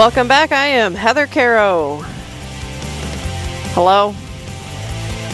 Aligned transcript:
Welcome 0.00 0.28
back. 0.28 0.50
I 0.50 0.64
am 0.64 0.94
Heather 0.94 1.26
Caro. 1.26 1.96
Hello. 3.74 4.14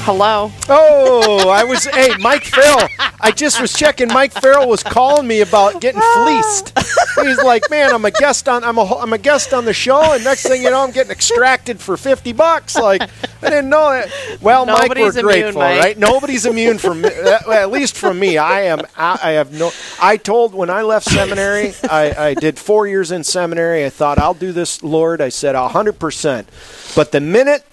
Hello. 0.07 0.53
Oh, 0.69 1.49
I 1.49 1.65
was. 1.65 1.85
hey, 1.85 2.17
Mike 2.21 2.45
Farrell. 2.45 2.89
I 3.21 3.33
just 3.33 3.61
was 3.61 3.73
checking. 3.73 4.07
Mike 4.07 4.31
Farrell 4.31 4.69
was 4.69 4.85
calling 4.85 5.27
me 5.27 5.41
about 5.41 5.81
getting 5.81 6.01
fleeced. 6.01 6.79
He's 7.23 7.39
like, 7.43 7.69
"Man, 7.71 7.93
I'm 7.93 8.05
a 8.05 8.13
guest 8.13 8.49
on. 8.49 8.63
I'm 8.63 8.79
a. 8.79 8.85
I'm 8.85 9.13
a 9.13 9.19
guest 9.19 9.53
on 9.53 9.65
the 9.65 9.73
show, 9.73 10.13
and 10.13 10.23
next 10.23 10.45
thing 10.45 10.63
you 10.63 10.71
know, 10.71 10.85
I'm 10.85 10.93
getting 10.93 11.11
extracted 11.11 11.81
for 11.81 11.97
fifty 11.97 12.33
bucks. 12.33 12.77
Like, 12.77 13.03
I 13.03 13.51
didn't 13.51 13.69
know 13.69 13.91
it. 13.91 14.41
Well, 14.41 14.65
Nobody's 14.65 14.89
Mike, 14.89 14.97
we're 14.97 15.11
immune, 15.11 15.25
grateful, 15.25 15.61
Mike. 15.63 15.81
right? 15.81 15.99
Nobody's 15.99 16.47
immune 16.47 16.79
from. 16.79 17.05
Uh, 17.05 17.09
at 17.09 17.49
at 17.49 17.71
least 17.73 17.97
from 17.97 18.17
me, 18.21 18.39
I 18.39 18.61
am. 18.67 18.83
I, 18.97 19.19
I 19.21 19.31
have 19.33 19.53
no. 19.53 19.73
I 20.01 20.19
told 20.19 20.55
when 20.55 20.71
I 20.71 20.83
left 20.83 21.07
seminary, 21.07 21.75
I, 21.83 22.29
I 22.29 22.35
did 22.35 22.61
four 22.61 22.87
years 22.87 23.11
in 23.11 23.25
seminary. 23.25 23.85
I 23.85 23.91
thought 23.91 24.19
I'll 24.19 24.35
do 24.35 24.53
this, 24.53 24.85
Lord. 24.85 25.21
I 25.21 25.31
said 25.31 25.57
hundred 25.57 25.99
percent. 25.99 26.49
But 26.95 27.11
the 27.11 27.21
minute 27.21 27.65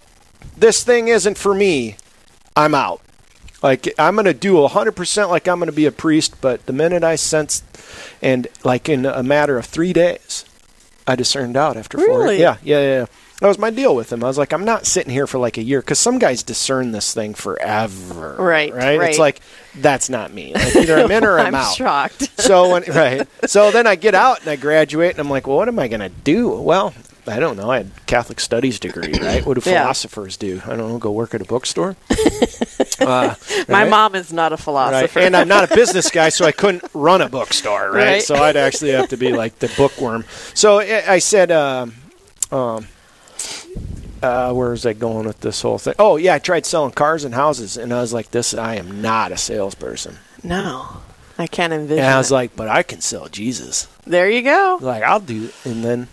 this 0.58 0.84
thing 0.84 1.10
isn't 1.10 1.38
for 1.38 1.54
me, 1.54 1.98
I'm 2.56 2.76
out. 2.76 3.02
Like 3.62 3.94
I'm 3.98 4.16
going 4.16 4.26
to 4.26 4.34
do 4.34 4.56
100% 4.56 5.30
like 5.30 5.48
I'm 5.48 5.58
going 5.60 5.70
to 5.70 5.76
be 5.76 5.86
a 5.86 5.92
priest, 5.92 6.42
but 6.42 6.66
the 6.66 6.74
minute 6.74 7.04
I 7.04 7.16
sensed 7.16 7.64
and 8.22 8.48
like 8.64 8.90
in 8.90 9.06
a 9.06 9.24
matter 9.24 9.58
of 9.58 9.66
3 9.66 9.94
days, 9.94 10.46
I 11.08 11.16
discerned 11.16 11.56
out 11.56 11.78
after 11.78 11.98
4. 11.98 12.08
Really? 12.08 12.40
Yeah, 12.40 12.58
yeah, 12.62 12.80
yeah. 12.80 13.00
yeah. 13.00 13.06
That 13.40 13.50
was 13.50 13.58
my 13.58 13.72
deal 13.72 13.94
with 13.94 14.14
him. 14.14 14.24
I 14.24 14.28
was 14.28 14.38
like, 14.38 14.54
I'm 14.54 14.64
not 14.64 14.86
sitting 14.86 15.12
here 15.12 15.28
for 15.28 15.38
like 15.38 15.58
a 15.58 15.64
year 15.64 15.82
because 15.82 16.00
some 16.00 16.18
guys 16.18 16.44
discern 16.44 16.94
this 16.94 17.14
thing 17.14 17.34
forever. 17.34 18.38
Right, 18.40 18.74
right. 18.74 18.98
right. 18.98 19.10
It's 19.10 19.20
like 19.20 19.42
that's 19.76 20.10
not 20.10 20.32
me. 20.32 20.54
Like, 20.54 20.76
either 20.78 20.98
I'm 20.98 21.12
in 21.12 21.26
or 21.26 21.38
I'm, 21.40 21.48
I'm 21.48 21.56
out. 21.56 21.76
shocked. 21.76 22.40
So 22.40 22.72
when 22.72 22.84
right, 22.88 23.28
so 23.46 23.72
then 23.72 23.86
I 23.86 23.96
get 23.96 24.16
out 24.16 24.40
and 24.42 24.50
I 24.50 24.56
graduate 24.56 25.12
and 25.12 25.20
I'm 25.20 25.30
like, 25.30 25.46
well, 25.46 25.58
what 25.58 25.68
am 25.68 25.78
I 25.78 25.90
going 25.90 26.00
to 26.00 26.10
do? 26.10 26.52
Well, 26.52 26.94
I 27.26 27.40
don't 27.40 27.56
know. 27.56 27.72
I 27.72 27.78
had 27.78 27.92
Catholic 28.06 28.40
studies 28.40 28.80
degree, 28.80 29.14
right? 29.22 29.46
What 29.46 29.58
do 29.62 29.70
Yeah. 29.70 29.82
philosophers 29.82 30.36
do? 30.38 30.62
I 30.66 30.70
don't 30.76 30.90
know. 30.90 30.98
Go 30.98 31.12
work 31.12 31.34
at 31.34 31.42
a 31.42 31.46
bookstore. 31.46 31.96
uh, 33.00 33.36
My 33.70 33.84
right? 33.84 33.90
mom 33.90 34.16
is 34.16 34.34
not 34.34 34.52
a 34.52 34.56
Right. 34.56 34.64
philosopher. 34.64 35.20
And 35.20 35.36
I'm 35.36 35.48
not 35.48 35.72
a 35.72 35.74
business 35.76 36.10
guy, 36.12 36.30
so 36.30 36.46
I 36.46 36.52
couldn't 36.62 36.84
run 36.94 37.22
a 37.22 37.30
bookstore, 37.30 37.92
right? 37.92 38.06
Right. 38.06 38.24
So 38.24 38.36
I'd 38.36 38.58
actually 38.58 38.92
have 38.92 39.10
to 39.10 39.18
be 39.18 39.32
like 39.32 39.60
the 39.60 39.70
bookworm. 39.78 40.26
So 40.54 40.80
I 40.80 41.20
said, 41.20 41.52
um, 41.52 41.94
um, 42.52 42.88
uh, 44.22 44.54
where 44.54 44.70
was 44.72 44.86
I 44.86 44.94
going 44.94 45.26
with 45.28 45.40
this 45.42 45.62
whole 45.62 45.78
thing? 45.78 45.96
Oh, 46.00 46.16
yeah, 46.18 46.36
I 46.36 46.40
tried 46.40 46.66
selling 46.66 46.92
cars 46.92 47.24
and 47.26 47.34
houses, 47.36 47.76
and 47.78 47.94
I 47.94 48.00
was 48.02 48.14
like, 48.14 48.32
this, 48.32 48.54
I 48.54 48.76
am 48.76 49.02
not 49.02 49.32
a 49.32 49.38
salesperson. 49.38 50.18
no, 50.44 50.98
I 51.38 51.48
can't 51.48 51.74
envision. 51.74 52.04
And 52.06 52.14
I 52.14 52.18
was 52.18 52.32
it. 52.32 52.34
like, 52.36 52.56
but 52.56 52.68
I 52.70 52.84
can 52.84 53.02
sell 53.02 53.28
Jesus. 53.28 53.88
there 54.06 54.30
you 54.30 54.42
go. 54.44 54.78
Like, 54.82 55.04
I'll 55.04 55.20
do, 55.20 55.50
and 55.66 55.84
then 55.84 56.08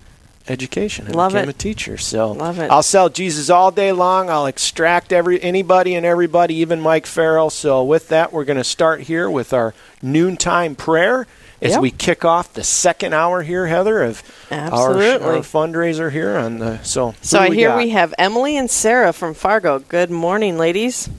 education. 0.48 1.06
I 1.08 1.10
Love 1.10 1.32
became 1.32 1.48
it. 1.48 1.54
a 1.54 1.58
teacher. 1.58 1.96
So 1.98 2.32
Love 2.32 2.58
it. 2.58 2.70
I'll 2.70 2.82
sell 2.82 3.08
Jesus 3.08 3.50
all 3.50 3.70
day 3.70 3.92
long. 3.92 4.30
I'll 4.30 4.46
extract 4.46 5.12
every 5.12 5.40
anybody 5.42 5.94
and 5.94 6.04
everybody, 6.06 6.54
even 6.56 6.80
Mike 6.80 7.06
Farrell. 7.06 7.50
So 7.50 7.84
with 7.84 8.08
that, 8.08 8.32
we're 8.32 8.44
going 8.44 8.56
to 8.56 8.64
start 8.64 9.02
here 9.02 9.30
with 9.30 9.52
our 9.52 9.74
noontime 10.02 10.74
prayer 10.76 11.26
as 11.62 11.72
Yep. 11.72 11.80
we 11.82 11.90
kick 11.90 12.24
off 12.24 12.54
the 12.54 12.64
second 12.64 13.12
hour 13.12 13.42
here, 13.42 13.66
Heather, 13.66 14.02
of 14.02 14.22
our, 14.50 14.58
Absolutely. 14.58 15.26
our 15.28 15.34
fundraiser 15.42 16.10
here 16.10 16.36
on 16.36 16.58
the. 16.58 16.82
So 16.82 17.14
So 17.20 17.38
who 17.38 17.44
I 17.44 17.54
hear 17.54 17.76
we 17.76 17.90
have 17.90 18.14
Emily 18.18 18.56
and 18.56 18.70
Sarah 18.70 19.12
from 19.12 19.34
Fargo. 19.34 19.78
Good 19.78 20.10
morning, 20.10 20.56
ladies. 20.56 21.10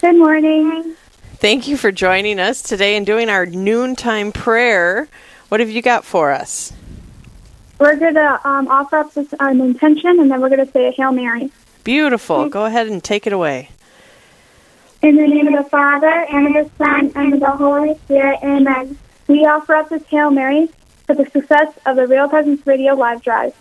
Good 0.00 0.16
morning. 0.16 0.94
Thank 1.38 1.68
you 1.68 1.76
for 1.76 1.92
joining 1.92 2.40
us 2.40 2.62
today 2.62 2.96
and 2.96 3.04
doing 3.04 3.28
our 3.28 3.44
noontime 3.44 4.32
prayer. 4.32 5.08
What 5.50 5.60
have 5.60 5.68
you 5.70 5.82
got 5.82 6.04
for 6.06 6.32
us? 6.32 6.72
We're 7.78 7.96
going 7.96 8.14
to 8.14 8.48
um, 8.48 8.68
offer 8.68 8.96
up 8.96 9.12
this, 9.14 9.34
an 9.38 9.60
intention, 9.60 10.18
and 10.18 10.30
then 10.30 10.40
we're 10.40 10.48
going 10.48 10.64
to 10.64 10.72
say 10.72 10.88
a 10.88 10.92
Hail 10.92 11.12
Mary. 11.12 11.50
Beautiful. 11.84 12.48
Go 12.48 12.64
ahead 12.64 12.86
and 12.86 13.04
take 13.04 13.26
it 13.26 13.32
away. 13.32 13.70
In 15.02 15.16
the 15.16 15.26
name 15.26 15.48
of 15.48 15.62
the 15.62 15.68
Father, 15.68 16.08
and 16.08 16.56
of 16.56 16.64
the 16.64 16.84
Son, 16.84 17.12
and 17.14 17.34
of 17.34 17.40
the 17.40 17.50
Holy 17.50 17.94
Spirit, 17.98 18.38
amen. 18.42 18.96
We 19.28 19.44
offer 19.44 19.74
up 19.74 19.90
this 19.90 20.04
Hail 20.06 20.30
Mary 20.30 20.68
for 21.06 21.14
the 21.14 21.28
success 21.30 21.72
of 21.84 21.96
the 21.96 22.06
Real 22.06 22.28
Presence 22.28 22.66
Radio 22.66 22.94
live 22.94 23.22
drive. 23.22 23.54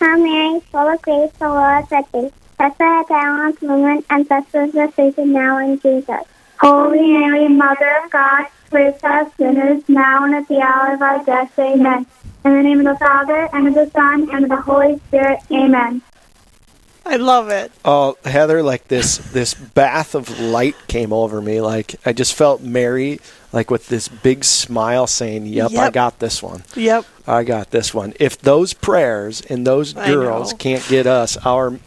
Hail 0.00 0.18
Mary, 0.18 0.60
full 0.72 0.88
of 0.88 1.00
grace, 1.02 1.30
the 1.38 1.48
Lord 1.48 1.84
is 1.84 1.90
with 1.90 2.12
thee. 2.12 2.32
Blessed 2.58 2.80
art 2.80 3.08
thou 3.08 3.34
amongst 3.34 3.62
women, 3.62 4.04
and 4.10 4.28
blessed 4.28 4.54
is 4.54 4.72
the 4.72 4.92
fruit 4.94 5.16
of 5.16 5.26
now 5.26 5.58
in 5.58 5.78
Jesus. 5.80 6.24
Holy 6.58 7.00
Mary, 7.00 7.48
Mother 7.48 7.96
of 8.04 8.10
God, 8.10 8.46
pray 8.68 8.92
for 9.00 9.08
us 9.08 9.32
sinners, 9.38 9.82
now 9.88 10.24
and 10.24 10.34
at 10.34 10.48
the 10.48 10.60
hour 10.60 10.94
of 10.94 11.00
our 11.00 11.24
death, 11.24 11.58
amen. 11.58 12.06
In 12.44 12.54
the 12.54 12.62
name 12.62 12.78
of 12.80 12.86
the 12.86 13.04
Father, 13.04 13.48
and 13.52 13.68
of 13.68 13.74
the 13.74 13.90
Son, 13.90 14.28
and 14.32 14.44
of 14.44 14.50
the 14.50 14.60
Holy 14.60 14.98
Spirit, 15.08 15.40
amen. 15.50 16.02
I 17.04 17.16
love 17.16 17.48
it. 17.48 17.72
Oh, 17.84 18.16
Heather, 18.24 18.62
like 18.62 18.88
this 18.88 19.18
this 19.18 19.52
bath 19.52 20.14
of 20.14 20.38
light 20.38 20.76
came 20.86 21.12
over 21.12 21.40
me. 21.42 21.60
Like 21.60 21.96
I 22.06 22.12
just 22.12 22.34
felt 22.34 22.60
Mary, 22.60 23.20
like 23.52 23.70
with 23.70 23.88
this 23.88 24.08
big 24.08 24.44
smile, 24.44 25.06
saying, 25.06 25.46
"Yep, 25.46 25.72
I 25.72 25.90
got 25.90 26.18
this 26.18 26.42
one. 26.42 26.62
Yep. 26.76 27.04
I 27.26 27.42
got 27.42 27.70
this 27.72 27.92
one." 27.92 28.14
If 28.20 28.38
those 28.38 28.74
prayers 28.74 29.40
and 29.40 29.66
those 29.66 29.92
girls 29.92 30.52
can't 30.52 30.86
get 30.88 31.06
us 31.06 31.36
our, 31.38 31.78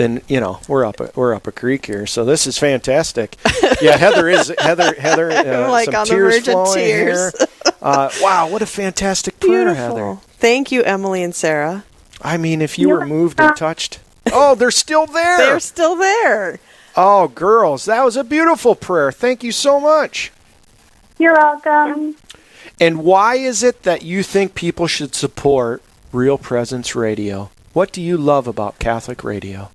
then 0.00 0.22
you 0.28 0.40
know 0.40 0.60
we're 0.66 0.84
up 0.84 0.98
a, 0.98 1.10
we're 1.14 1.34
up 1.34 1.46
a 1.46 1.52
creek 1.52 1.84
here. 1.86 2.06
So 2.06 2.24
this 2.24 2.46
is 2.46 2.56
fantastic. 2.56 3.36
yeah, 3.82 3.96
Heather 3.96 4.28
is 4.28 4.52
Heather 4.58 4.94
Heather. 4.94 5.30
Uh, 5.30 5.70
like 5.70 5.86
some 5.86 5.94
on 5.94 6.06
the 6.06 6.14
tears 6.14 6.34
verge 6.36 6.48
of 6.48 6.52
flowing 6.54 6.74
tears. 6.74 7.38
here. 7.38 7.48
Uh, 7.82 8.10
wow, 8.20 8.48
what 8.48 8.62
a 8.62 8.66
fantastic 8.66 9.38
prayer, 9.38 9.64
Beautiful. 9.66 9.96
Heather. 9.96 10.20
Thank 10.32 10.72
you, 10.72 10.82
Emily 10.82 11.22
and 11.22 11.34
Sarah. 11.34 11.84
I 12.22 12.38
mean, 12.38 12.62
if 12.62 12.78
you 12.78 12.88
were 12.88 13.06
moved 13.06 13.40
and 13.40 13.54
touched. 13.56 14.00
Oh, 14.32 14.54
they're 14.54 14.70
still 14.70 15.06
there. 15.06 15.38
They're 15.38 15.60
still 15.60 15.96
there. 15.96 16.60
Oh, 16.96 17.28
girls, 17.28 17.84
that 17.86 18.04
was 18.04 18.16
a 18.16 18.24
beautiful 18.24 18.74
prayer. 18.74 19.12
Thank 19.12 19.42
you 19.42 19.52
so 19.52 19.80
much. 19.80 20.32
You're 21.18 21.34
welcome. 21.34 22.16
And 22.78 23.04
why 23.04 23.36
is 23.36 23.62
it 23.62 23.82
that 23.82 24.02
you 24.02 24.22
think 24.22 24.54
people 24.54 24.86
should 24.86 25.14
support 25.14 25.82
Real 26.12 26.38
Presence 26.38 26.94
Radio? 26.94 27.50
What 27.72 27.92
do 27.92 28.02
you 28.02 28.16
love 28.16 28.46
about 28.46 28.78
Catholic 28.78 29.22
radio? 29.24 29.70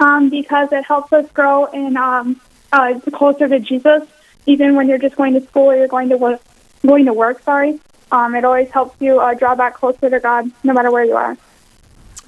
Um, 0.00 0.30
because 0.30 0.72
it 0.72 0.84
helps 0.84 1.12
us 1.12 1.30
grow 1.32 1.66
and 1.66 1.96
um, 1.96 2.40
uh, 2.72 2.98
closer 3.12 3.48
to 3.48 3.58
Jesus. 3.58 4.02
Even 4.46 4.76
when 4.76 4.88
you're 4.88 4.98
just 4.98 5.16
going 5.16 5.34
to 5.34 5.40
school 5.40 5.72
or 5.72 5.76
you're 5.76 5.88
going 5.88 6.08
to 6.10 6.16
work, 6.16 6.40
going 6.86 7.06
to 7.06 7.12
work. 7.12 7.42
Sorry, 7.42 7.80
um, 8.12 8.34
it 8.34 8.44
always 8.44 8.70
helps 8.70 9.00
you 9.00 9.18
uh, 9.18 9.34
draw 9.34 9.54
back 9.54 9.74
closer 9.74 10.08
to 10.08 10.20
God, 10.20 10.50
no 10.62 10.72
matter 10.72 10.90
where 10.90 11.04
you 11.04 11.16
are. 11.16 11.36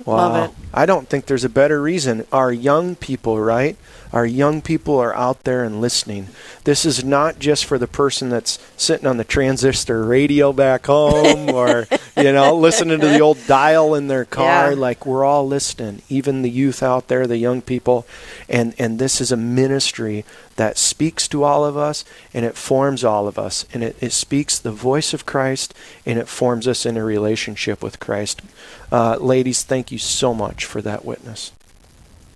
Wow. 0.05 0.17
Love 0.17 0.51
it. 0.51 0.57
I 0.73 0.87
don't 0.87 1.09
think 1.09 1.27
there's 1.27 1.45
a 1.45 1.49
better 1.49 1.81
reason. 1.81 2.27
Our 2.33 2.53
young 2.53 2.97
people, 2.97 3.39
right? 3.39 3.77
Our 4.13 4.25
young 4.25 4.63
people 4.63 4.99
are 4.99 5.15
out 5.15 5.45
there 5.45 5.65
and 5.65 5.81
listening. 5.81 6.29
This 6.65 6.85
is 6.85 7.05
not 7.05 7.39
just 7.39 7.65
for 7.65 7.79
the 7.79 7.87
person 7.87 8.31
that's 8.31 8.59
sitting 8.77 9.07
on 9.07 9.17
the 9.19 9.25
transistor 9.25 10.05
radio 10.05 10.53
back 10.53 10.87
home 10.87 11.51
or, 11.55 11.87
you 12.17 12.33
know, 12.33 12.57
listening 12.57 13.01
to 13.01 13.09
the 13.09 13.21
old 13.21 13.39
dial 13.47 13.95
in 13.95 14.09
their 14.09 14.25
car. 14.25 14.71
Yeah. 14.73 14.79
Like 14.79 15.05
we're 15.05 15.25
all 15.25 15.47
listening, 15.47 16.03
even 16.09 16.43
the 16.43 16.51
youth 16.51 16.83
out 16.83 17.09
there, 17.09 17.27
the 17.27 17.37
young 17.37 17.61
people. 17.61 18.07
And 18.49 18.75
and 18.79 18.99
this 18.99 19.21
is 19.21 19.31
a 19.31 19.37
ministry 19.37 20.25
that 20.57 20.77
speaks 20.77 21.29
to 21.29 21.45
all 21.45 21.65
of 21.65 21.77
us 21.77 22.05
and 22.35 22.45
it 22.45 22.57
forms 22.57 23.05
all 23.05 23.29
of 23.29 23.39
us. 23.39 23.65
And 23.73 23.85
it, 23.85 23.97
it 24.01 24.13
speaks 24.13 24.59
the 24.59 24.73
voice 24.73 25.15
of 25.15 25.27
Christ 25.27 25.75
and 26.05 26.19
it 26.19 26.29
forms 26.29 26.67
us 26.67 26.85
in 26.85 26.97
a 26.97 27.05
relationship 27.05 27.83
with 27.83 28.01
Christ. 28.01 28.43
Uh, 28.91 29.17
ladies, 29.17 29.63
thank 29.63 29.93
you 29.93 29.99
so 29.99 30.35
much 30.35 30.65
for 30.65 30.83
that 30.83 31.05
witness. 31.05 31.53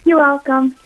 You're 0.04 0.18
welcome. 0.18 0.76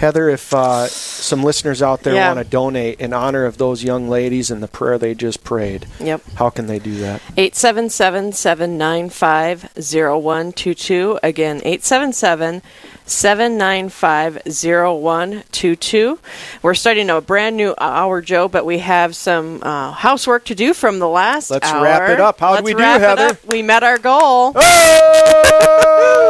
Heather, 0.00 0.30
if 0.30 0.54
uh, 0.54 0.86
some 0.86 1.42
listeners 1.44 1.82
out 1.82 2.02
there 2.04 2.14
Yeah. 2.14 2.28
want 2.32 2.38
to 2.38 2.44
donate 2.50 2.98
in 3.00 3.12
honor 3.12 3.44
of 3.44 3.58
those 3.58 3.84
young 3.84 4.08
ladies 4.08 4.50
and 4.50 4.62
the 4.62 4.68
prayer 4.68 4.96
they 4.96 5.14
just 5.14 5.44
prayed, 5.44 5.86
Yep. 6.00 6.22
how 6.36 6.48
can 6.48 6.66
they 6.66 6.78
do 6.78 6.94
that? 7.00 7.20
877 7.36 8.32
795 8.32 9.68
0122. 9.78 11.18
Again, 11.22 11.56
877 11.64 12.62
795 13.04 14.38
0122. 14.46 16.18
We're 16.62 16.74
starting 16.74 17.10
a 17.10 17.20
brand 17.20 17.56
new 17.58 17.74
hour, 17.78 18.22
Joe, 18.22 18.48
but 18.48 18.64
we 18.64 18.78
have 18.78 19.14
some 19.14 19.62
uh, 19.62 19.92
housework 19.92 20.44
to 20.46 20.54
do 20.54 20.72
from 20.72 20.98
the 20.98 21.08
last 21.08 21.50
Let's 21.50 21.68
hour. 21.68 21.82
wrap 21.84 22.08
it 22.08 22.20
up. 22.20 22.40
How'd 22.40 22.54
Let's 22.54 22.64
we 22.64 22.72
do, 22.72 22.78
Heather? 22.82 23.36
We 23.46 23.60
met 23.62 23.82
our 23.82 23.98
goal. 23.98 24.52
Oh! 24.56 26.29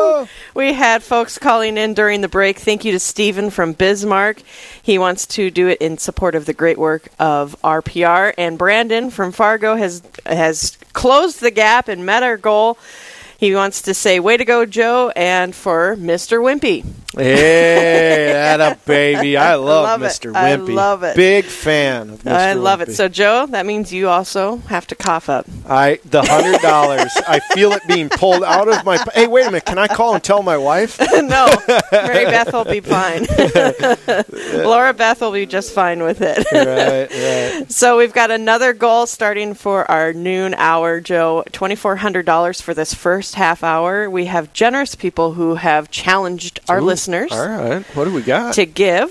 We 0.55 0.73
had 0.73 1.03
folks 1.03 1.39
calling 1.39 1.77
in 1.77 1.95
during 1.95 2.21
the 2.21 2.29
break. 2.29 2.59
Thank 2.59 2.85
you 2.85 2.93
to 2.93 2.99
Stephen 2.99 3.51
from 3.51 3.73
Bismarck. 3.73 4.43
He 4.83 4.99
wants 4.99 5.27
to 5.29 5.51
do 5.51 5.69
it 5.69 5.79
in 5.81 5.97
support 5.99 6.35
of 6.35 6.47
the 6.47 6.53
great 6.53 6.79
work 6.79 7.09
of 7.19 7.57
RPR. 7.63 8.35
And 8.37 8.59
Brandon 8.59 9.11
from 9.11 9.31
Fargo 9.31 9.77
has 9.77 10.03
has 10.27 10.77
closed 10.93 11.41
the 11.41 11.51
gap 11.53 11.89
and 11.89 12.05
met 12.05 12.23
our 12.23 12.37
goal. 12.37 12.79
He 13.39 13.55
wants 13.55 13.83
to 13.83 13.95
say, 13.95 14.19
"Way 14.19 14.37
to 14.37 14.45
go, 14.45 14.67
Joe!" 14.67 15.13
and 15.15 15.55
for 15.55 15.97
Mr. 15.97 16.43
Wimpy. 16.43 16.85
Hey, 17.17 18.33
that 18.33 18.61
a 18.61 18.79
baby. 18.87 19.37
I 19.37 19.57
love, 19.57 20.01
love 20.01 20.03
it. 20.03 20.07
Mr. 20.07 20.35
I 20.35 20.55
love 20.55 21.03
it. 21.03 21.17
Big 21.17 21.45
fan 21.45 22.11
of 22.11 22.23
Mr. 22.23 22.31
I 22.31 22.53
love 22.53 22.81
it. 22.83 22.93
So, 22.93 23.09
Joe, 23.09 23.47
that 23.51 23.67
means 23.67 23.93
you 23.93 24.09
also 24.09 24.59
have 24.69 24.87
to 24.89 24.95
cough 24.95 25.29
up. 25.29 25.47
I 25.69 25.99
the 26.05 26.23
hundred 26.23 26.61
dollars. 26.61 27.11
I 27.27 27.41
feel 27.53 27.73
it 27.73 27.83
being 27.89 28.09
pulled 28.11 28.45
out 28.45 28.69
of 28.69 28.85
my. 28.85 29.05
Hey, 29.13 29.27
wait 29.27 29.43
a 29.43 29.47
minute. 29.47 29.65
Can 29.65 29.79
I 29.79 29.89
call 29.89 30.15
and 30.15 30.23
tell 30.23 30.43
my 30.43 30.57
wife? 30.57 31.01
no, 31.13 31.49
Mary 31.91 32.27
Beth 32.27 32.53
will 32.53 32.65
be 32.65 32.81
fine. 32.81 33.27
Laura 34.65 34.95
Beth 34.95 35.21
will 35.21 35.33
be 35.33 35.47
just 35.47 35.73
fine 35.73 36.03
with 36.03 36.21
it. 36.21 36.47
right, 36.53 37.11
right. 37.11 37.71
So 37.81 37.97
we've 37.99 38.13
got 38.13 38.31
another 38.31 38.73
goal 38.73 39.07
starting 39.07 39.55
for 39.55 39.91
our 39.91 40.13
noon 40.13 40.55
hour, 40.55 41.01
Joe. 41.01 41.45
$2,400 41.53 42.63
for 42.63 42.75
this 42.75 42.95
first 42.95 43.35
half 43.35 43.63
hour. 43.65 44.09
We 44.09 44.27
have 44.27 44.53
generous 44.53 44.95
people 44.95 45.33
who 45.33 45.57
have 45.57 45.91
challenged 45.91 46.61
our 46.69 46.79
Ooh, 46.81 46.85
listeners 47.01 47.33
All 47.33 47.49
right. 47.49 47.83
What 47.97 48.05
do 48.05 48.13
we 48.13 48.21
got? 48.23 48.55
to 48.55 48.67
give. 48.67 49.11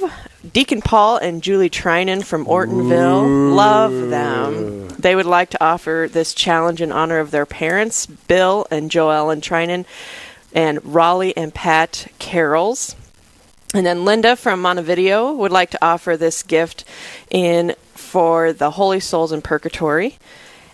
Deacon 0.53 0.81
Paul 0.81 1.17
and 1.17 1.41
Julie 1.41 1.69
Trinan 1.71 2.23
from 2.23 2.45
Ortonville. 2.45 3.55
Love 3.55 4.09
them. 4.09 4.87
They 4.89 5.15
would 5.15 5.25
like 5.25 5.49
to 5.51 5.63
offer 5.63 6.07
this 6.09 6.33
challenge 6.35 6.81
in 6.81 6.91
honor 6.91 7.19
of 7.19 7.31
their 7.31 7.45
parents, 7.47 8.05
Bill 8.05 8.67
and 8.69 8.91
Joel 8.91 9.31
and 9.31 9.41
Trinan, 9.41 9.85
and 10.53 10.79
Raleigh 10.85 11.35
and 11.35 11.53
Pat 11.53 12.07
Carrolls. 12.19 12.95
And 13.73 13.85
then 13.85 14.05
Linda 14.05 14.35
from 14.35 14.61
Montevideo 14.61 15.33
would 15.33 15.51
like 15.51 15.71
to 15.71 15.83
offer 15.83 16.15
this 16.15 16.43
gift 16.43 16.85
in 17.31 17.75
for 17.95 18.53
the 18.53 18.71
Holy 18.71 18.99
Souls 18.99 19.31
in 19.31 19.41
Purgatory. 19.41 20.17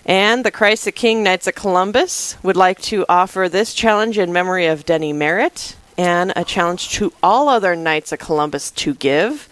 And 0.05 0.45
the 0.45 0.51
Christ 0.51 0.85
the 0.85 0.91
King 0.91 1.23
Knights 1.23 1.47
of 1.47 1.55
Columbus 1.55 2.35
would 2.43 2.57
like 2.57 2.79
to 2.83 3.05
offer 3.09 3.49
this 3.49 3.73
challenge 3.73 4.17
in 4.17 4.31
memory 4.31 4.67
of 4.67 4.85
Denny 4.85 5.13
Merritt 5.13 5.75
and 5.97 6.33
a 6.35 6.43
challenge 6.43 6.89
to 6.93 7.13
all 7.23 7.49
other 7.49 7.75
Knights 7.75 8.11
of 8.11 8.19
Columbus 8.19 8.71
to 8.71 8.93
give. 8.93 9.47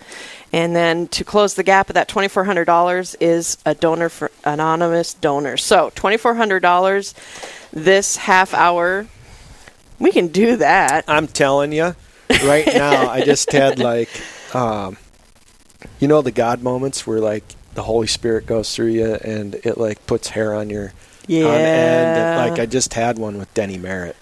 And 0.52 0.76
then 0.76 1.08
to 1.08 1.24
close 1.24 1.56
the 1.56 1.64
gap 1.64 1.90
of 1.90 1.96
that 1.96 2.08
$2,400 2.08 3.16
is 3.20 3.58
a 3.66 3.74
donor 3.74 4.08
for 4.10 4.30
anonymous 4.44 5.16
donor. 5.16 5.58
So 5.58 5.90
$2,400 5.96 7.14
this 7.72 8.18
half 8.18 8.54
hour. 8.54 9.08
We 10.00 10.12
can 10.12 10.28
do 10.28 10.58
that. 10.58 11.06
I'm 11.08 11.28
telling 11.28 11.72
you, 11.72 11.96
right 12.46 12.68
now, 12.68 13.10
I 13.10 13.22
just 13.24 13.52
had 13.52 13.80
like, 13.92 14.10
um, 14.54 14.98
you 16.00 16.08
know, 16.08 16.22
the 16.22 16.32
God 16.32 16.62
moments 16.62 17.08
where 17.08 17.20
like 17.20 17.44
the 17.74 17.82
Holy 17.84 18.06
Spirit 18.08 18.46
goes 18.46 18.76
through 18.76 18.88
you 18.92 19.16
and 19.16 19.56
it 19.56 19.78
like 19.80 20.06
puts 20.06 20.30
hair 20.30 20.54
on 20.54 20.70
your 20.70 20.94
Yeah. 21.26 21.46
on 21.48 21.56
end. 21.56 22.52
Like 22.52 22.60
I 22.60 22.68
just 22.68 22.94
had 22.94 23.18
one 23.18 23.40
with 23.40 23.52
Denny 23.56 23.78
Merritt. 23.80 24.18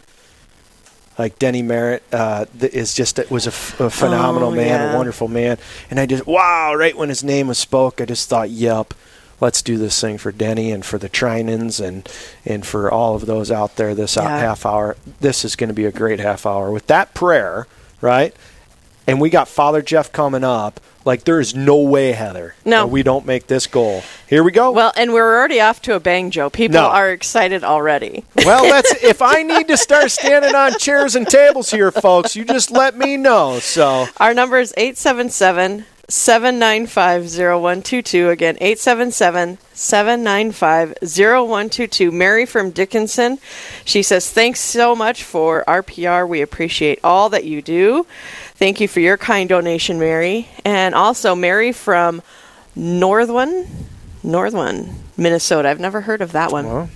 Like 1.17 1.37
Denny 1.39 1.61
Merritt 1.61 2.03
uh, 2.11 2.45
is 2.59 2.93
just 2.93 3.19
it 3.19 3.29
was 3.29 3.45
a, 3.45 3.49
f- 3.49 3.79
a 3.79 3.89
phenomenal 3.89 4.49
Oh, 4.49 4.55
man, 4.55 4.67
yeah. 4.67 4.93
a 4.93 4.97
wonderful 4.97 5.27
man, 5.27 5.57
and 5.89 5.99
I 5.99 6.05
just 6.05 6.25
wow! 6.25 6.73
Right 6.73 6.95
when 6.97 7.09
his 7.09 7.23
name 7.23 7.47
was 7.47 7.57
spoke, 7.57 7.99
I 8.01 8.05
just 8.05 8.27
thought, 8.29 8.49
"Yep, 8.49 8.93
let's 9.39 9.61
do 9.61 9.77
this 9.77 9.99
thing 9.99 10.17
for 10.17 10.31
Denny 10.31 10.71
and 10.71 10.83
for 10.85 10.97
the 10.97 11.09
Trinans 11.09 11.85
and 11.85 12.07
and 12.45 12.65
for 12.65 12.89
all 12.89 13.13
of 13.15 13.25
those 13.25 13.51
out 13.51 13.75
there. 13.75 13.93
This 13.93 14.17
uh, 14.17 14.21
Yeah. 14.23 14.39
half 14.39 14.65
hour, 14.65 14.95
this 15.19 15.43
is 15.45 15.55
going 15.55 15.67
to 15.67 15.73
be 15.73 15.85
a 15.85 15.91
great 15.91 16.19
half 16.19 16.45
hour 16.45 16.71
with 16.71 16.87
that 16.87 17.13
prayer, 17.13 17.67
right? 17.99 18.33
And 19.07 19.19
we 19.19 19.29
got 19.29 19.47
Father 19.47 19.81
Jeff 19.81 20.11
coming 20.11 20.43
up. 20.43 20.79
Like 21.03 21.23
there 21.23 21.39
is 21.39 21.55
no 21.55 21.77
way, 21.77 22.11
Heather, 22.11 22.53
No. 22.63 22.81
that 22.81 22.87
we 22.87 23.01
don't 23.01 23.25
make 23.25 23.47
this 23.47 23.65
goal. 23.65 24.03
Here 24.27 24.43
we 24.43 24.51
go. 24.51 24.69
Well, 24.71 24.93
and 24.95 25.11
we're 25.13 25.35
already 25.35 25.59
off 25.59 25.81
to 25.83 25.95
a 25.95 25.99
bang, 25.99 26.29
Joe. 26.29 26.51
People 26.51 26.75
No. 26.75 26.87
are 26.89 27.09
excited 27.11 27.63
already. 27.63 28.23
Well, 28.45 28.63
that's 28.65 28.91
if 29.03 29.19
I 29.19 29.41
need 29.41 29.67
to 29.69 29.77
start 29.77 30.11
standing 30.11 30.53
on 30.53 30.77
chairs 30.77 31.15
and 31.15 31.27
tables 31.27 31.71
here, 31.71 31.91
folks. 31.91 32.35
You 32.35 32.45
just 32.45 32.69
let 32.69 32.95
me 32.95 33.17
know. 33.17 33.57
So 33.59 34.05
Our 34.17 34.35
number 34.35 34.59
is 34.59 34.75
877 34.77 35.85
795 36.11 37.23
0122. 37.23 38.29
Again, 38.29 38.57
877 38.59 39.57
795 39.73 40.93
0122. 41.01 42.11
Mary 42.11 42.45
from 42.45 42.71
Dickinson. 42.71 43.39
She 43.85 44.03
says, 44.03 44.29
Thanks 44.29 44.59
so 44.59 44.93
much 44.95 45.23
for 45.23 45.63
RPR. 45.67 46.27
We 46.27 46.41
appreciate 46.41 46.99
all 47.03 47.29
that 47.29 47.45
you 47.45 47.61
do. 47.61 48.05
Thank 48.55 48.81
you 48.81 48.87
for 48.87 48.99
your 48.99 49.17
kind 49.17 49.47
donation, 49.47 49.99
Mary. 49.99 50.49
And 50.65 50.93
also, 50.93 51.33
Mary 51.33 51.71
from 51.71 52.21
Northwan, 52.75 53.67
Northwan, 54.21 54.93
Minnesota. 55.15 55.69
I've 55.69 55.79
never 55.79 56.01
heard 56.01 56.21
of 56.21 56.33
that 56.33 56.51
one. 56.51 56.89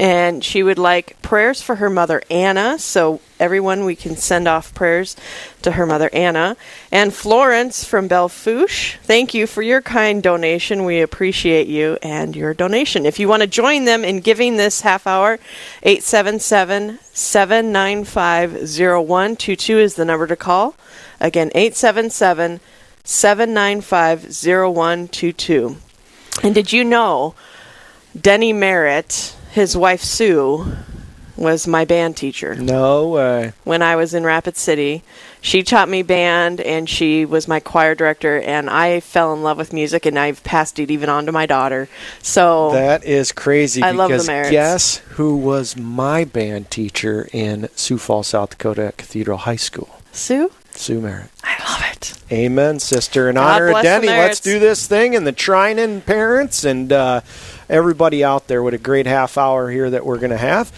And 0.00 0.42
she 0.42 0.62
would 0.62 0.78
like 0.78 1.20
prayers 1.20 1.60
for 1.60 1.74
her 1.74 1.90
mother 1.90 2.22
Anna. 2.30 2.78
So 2.78 3.20
everyone, 3.38 3.84
we 3.84 3.94
can 3.94 4.16
send 4.16 4.48
off 4.48 4.72
prayers 4.72 5.14
to 5.60 5.72
her 5.72 5.84
mother 5.84 6.08
Anna. 6.14 6.56
And 6.90 7.12
Florence 7.12 7.84
from 7.84 8.08
Belfouche, 8.08 8.96
thank 9.02 9.34
you 9.34 9.46
for 9.46 9.60
your 9.60 9.82
kind 9.82 10.22
donation. 10.22 10.86
We 10.86 11.02
appreciate 11.02 11.66
you 11.66 11.98
and 12.02 12.34
your 12.34 12.54
donation. 12.54 13.04
If 13.04 13.18
you 13.18 13.28
want 13.28 13.42
to 13.42 13.46
join 13.46 13.84
them 13.84 14.02
in 14.02 14.20
giving 14.20 14.56
this 14.56 14.80
half 14.80 15.06
hour, 15.06 15.38
877 15.82 16.98
795 17.12 18.52
0122 18.52 19.78
is 19.78 19.96
the 19.96 20.06
number 20.06 20.26
to 20.26 20.36
call. 20.36 20.76
Again, 21.20 21.50
877 21.54 22.60
795 23.04 24.22
0122. 24.32 25.76
And 26.42 26.54
did 26.54 26.72
you 26.72 26.84
know 26.84 27.34
Denny 28.18 28.54
Merritt, 28.54 29.36
his 29.50 29.76
wife 29.76 30.02
Sue, 30.02 30.66
was 31.36 31.66
my 31.66 31.86
band 31.86 32.16
teacher 32.18 32.54
no 32.54 33.08
way. 33.08 33.52
when 33.64 33.80
I 33.80 33.96
was 33.96 34.12
in 34.12 34.24
Rapid 34.24 34.58
City. 34.58 35.02
She 35.40 35.62
taught 35.62 35.88
me 35.88 36.02
band 36.02 36.60
and 36.60 36.86
she 36.86 37.24
was 37.24 37.48
my 37.48 37.60
choir 37.60 37.94
director 37.94 38.38
and 38.42 38.68
I 38.68 39.00
fell 39.00 39.32
in 39.32 39.42
love 39.42 39.56
with 39.56 39.72
music 39.72 40.04
and 40.04 40.18
I've 40.18 40.44
passed 40.44 40.78
it 40.78 40.90
even 40.90 41.08
on 41.08 41.24
to 41.24 41.32
my 41.32 41.46
daughter. 41.46 41.88
So 42.20 42.72
That 42.72 43.04
is 43.04 43.32
crazy. 43.32 43.82
I 43.82 43.92
love 43.92 44.10
the 44.10 44.16
because 44.16 44.28
Merritts. 44.28 44.50
guess 44.50 44.96
who 45.16 45.34
was 45.34 45.78
my 45.78 46.24
band 46.24 46.70
teacher 46.70 47.26
in 47.32 47.70
Sioux 47.74 47.96
Falls, 47.96 48.26
South 48.26 48.50
Dakota 48.50 48.88
at 48.88 48.98
Cathedral 48.98 49.38
High 49.38 49.56
School? 49.56 49.88
Sue, 50.12 50.50
Sue 50.80 51.00
Merritt. 51.00 51.28
I 51.44 51.56
love 51.70 51.92
it. 51.92 52.14
Amen, 52.32 52.80
sister. 52.80 53.28
In 53.28 53.34
God 53.34 53.60
honor 53.62 53.68
of 53.76 53.82
Denny, 53.82 54.06
let's 54.06 54.40
do 54.40 54.58
this 54.58 54.86
thing 54.86 55.14
and 55.14 55.26
the 55.26 55.32
Trinan 55.32 56.04
parents 56.04 56.64
and 56.64 56.90
uh, 56.92 57.20
everybody 57.68 58.24
out 58.24 58.46
there. 58.46 58.62
What 58.62 58.72
a 58.72 58.78
great 58.78 59.06
half 59.06 59.36
hour 59.36 59.70
here 59.70 59.90
that 59.90 60.06
we're 60.06 60.18
going 60.18 60.30
to 60.30 60.38
have. 60.38 60.72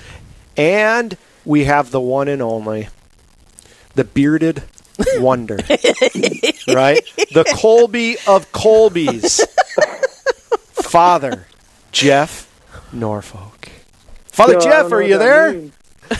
And 0.56 1.16
we 1.44 1.64
have 1.64 1.90
the 1.90 2.00
one 2.00 2.28
and 2.28 2.42
only, 2.42 2.88
the 3.94 4.04
bearded 4.04 4.64
wonder, 5.18 5.56
right? 5.56 7.02
The 7.32 7.44
Kolbe 7.56 8.16
of 8.28 8.50
Kolbes, 8.52 9.40
Father 10.84 11.46
Jeff 11.92 12.48
Norfolk. 12.92 13.68
Father 14.26 14.60
So, 14.60 14.66
Jeff, 14.68 14.92
are 14.92 15.02
you 15.02 15.18
that 15.18 15.24
there? 15.24 15.52
means. 15.52 15.72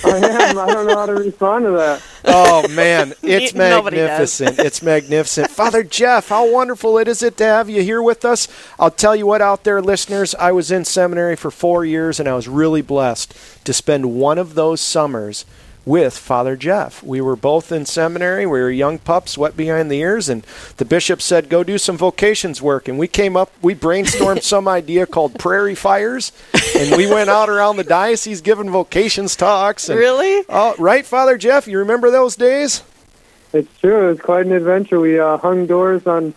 I 0.05 0.51
am. 0.51 0.59
I 0.59 0.67
don't 0.67 0.87
know 0.87 0.97
how 0.97 1.07
to 1.07 1.15
respond 1.15 1.65
to 1.65 1.73
that. 1.73 2.03
Oh 2.25 2.69
man, 2.69 3.15
it's 3.23 3.55
magnificent. 3.55 4.59
It's 4.59 4.83
magnificent. 4.83 5.51
Father 5.51 5.83
Jeff, 5.83 6.29
how 6.29 6.51
wonderful 6.51 6.99
it 6.99 7.09
is 7.09 7.23
it 7.23 7.37
to 7.39 7.45
have 7.45 7.69
you 7.69 7.83
here 7.83 8.03
with 8.03 8.25
us. 8.25 8.49
I'll 8.79 8.91
tell 8.91 9.17
you 9.17 9.27
what 9.27 9.43
out 9.43 9.65
there 9.65 9.81
listeners, 9.81 10.35
I 10.37 10.53
was 10.53 10.71
in 10.71 10.85
seminary 10.85 11.37
for 11.37 11.51
4 11.51 11.85
years 11.85 12.21
and 12.21 12.29
I 12.29 12.35
was 12.35 12.49
really 12.49 12.83
blessed 12.83 13.35
to 13.65 13.73
spend 13.73 14.15
one 14.15 14.39
of 14.39 14.55
those 14.55 14.81
summers 14.81 15.45
with 15.85 16.17
Father 16.17 16.57
Jeff. 16.57 17.03
We 17.03 17.21
were 17.21 17.37
both 17.37 17.73
in 17.73 17.87
seminary. 17.87 18.47
We 18.47 18.61
were 18.61 18.71
young 18.71 18.99
pups, 18.99 19.37
wet 19.37 19.57
behind 19.57 19.91
the 19.91 19.99
ears, 20.01 20.29
and 20.29 20.47
the 20.77 20.85
bishop 20.85 21.21
said, 21.21 21.49
"Go 21.49 21.65
do 21.65 21.79
some 21.79 21.97
vocations 21.97 22.63
work." 22.63 22.89
And 22.89 22.99
we 22.99 23.09
came 23.09 23.37
up, 23.37 23.51
we 23.63 23.75
brainstormed 23.75 24.43
some 24.43 24.69
idea 24.81 25.07
called 25.07 25.39
prairie 25.39 25.75
fires, 25.75 26.33
and 26.77 26.97
we 26.97 27.07
went 27.07 27.31
out 27.31 27.49
around 27.49 27.77
the 27.77 27.85
diocese 27.85 28.41
giving 28.41 28.71
vocations 28.71 29.37
talks. 29.37 29.89
And, 29.89 29.99
Really? 29.99 30.45
Oh, 30.49 30.75
right, 30.79 31.05
Father 31.05 31.37
Jeff. 31.37 31.67
You 31.67 31.79
remember 31.79 32.11
those 32.11 32.37
days? 32.37 32.83
It's 33.53 33.79
true. 33.81 34.07
It 34.07 34.09
was 34.09 34.21
quite 34.21 34.47
an 34.47 34.53
adventure. 34.53 34.99
We 34.99 35.19
uh, 35.19 35.37
hung 35.37 35.67
doors 35.67 36.07
on 36.07 36.35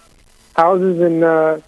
houses 0.56 1.00
in 1.00 1.24
uh, 1.24 1.62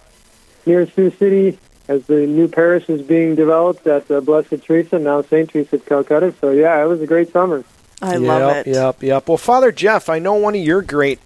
near 0.66 0.90
Sioux 0.92 1.12
City 1.12 1.58
as 1.88 2.06
the 2.08 2.28
new 2.28 2.48
parish 2.48 2.90
is 2.90 3.02
being 3.02 3.36
developed 3.36 3.88
at 3.88 4.10
uh, 4.12 4.22
Blessed 4.22 4.64
Teresa, 4.64 5.00
now 5.00 5.22
St. 5.22 5.50
Teresa 5.50 5.78
of 5.78 5.86
Calcutta. 5.86 6.34
So, 6.42 6.52
yeah, 6.52 6.82
it 6.84 6.88
was 6.88 7.02
a 7.02 7.08
great 7.08 7.32
summer. 7.32 7.64
I 8.02 8.14
yep, 8.14 8.22
love 8.22 8.58
it. 8.58 8.68
Yep, 8.68 9.04
yep. 9.04 9.28
Well, 9.28 9.38
Father 9.38 9.72
Jeff, 9.72 10.08
I 10.08 10.20
know 10.20 10.36
one 10.36 10.54
of 10.54 10.62
your 10.62 10.84
great 10.84 11.20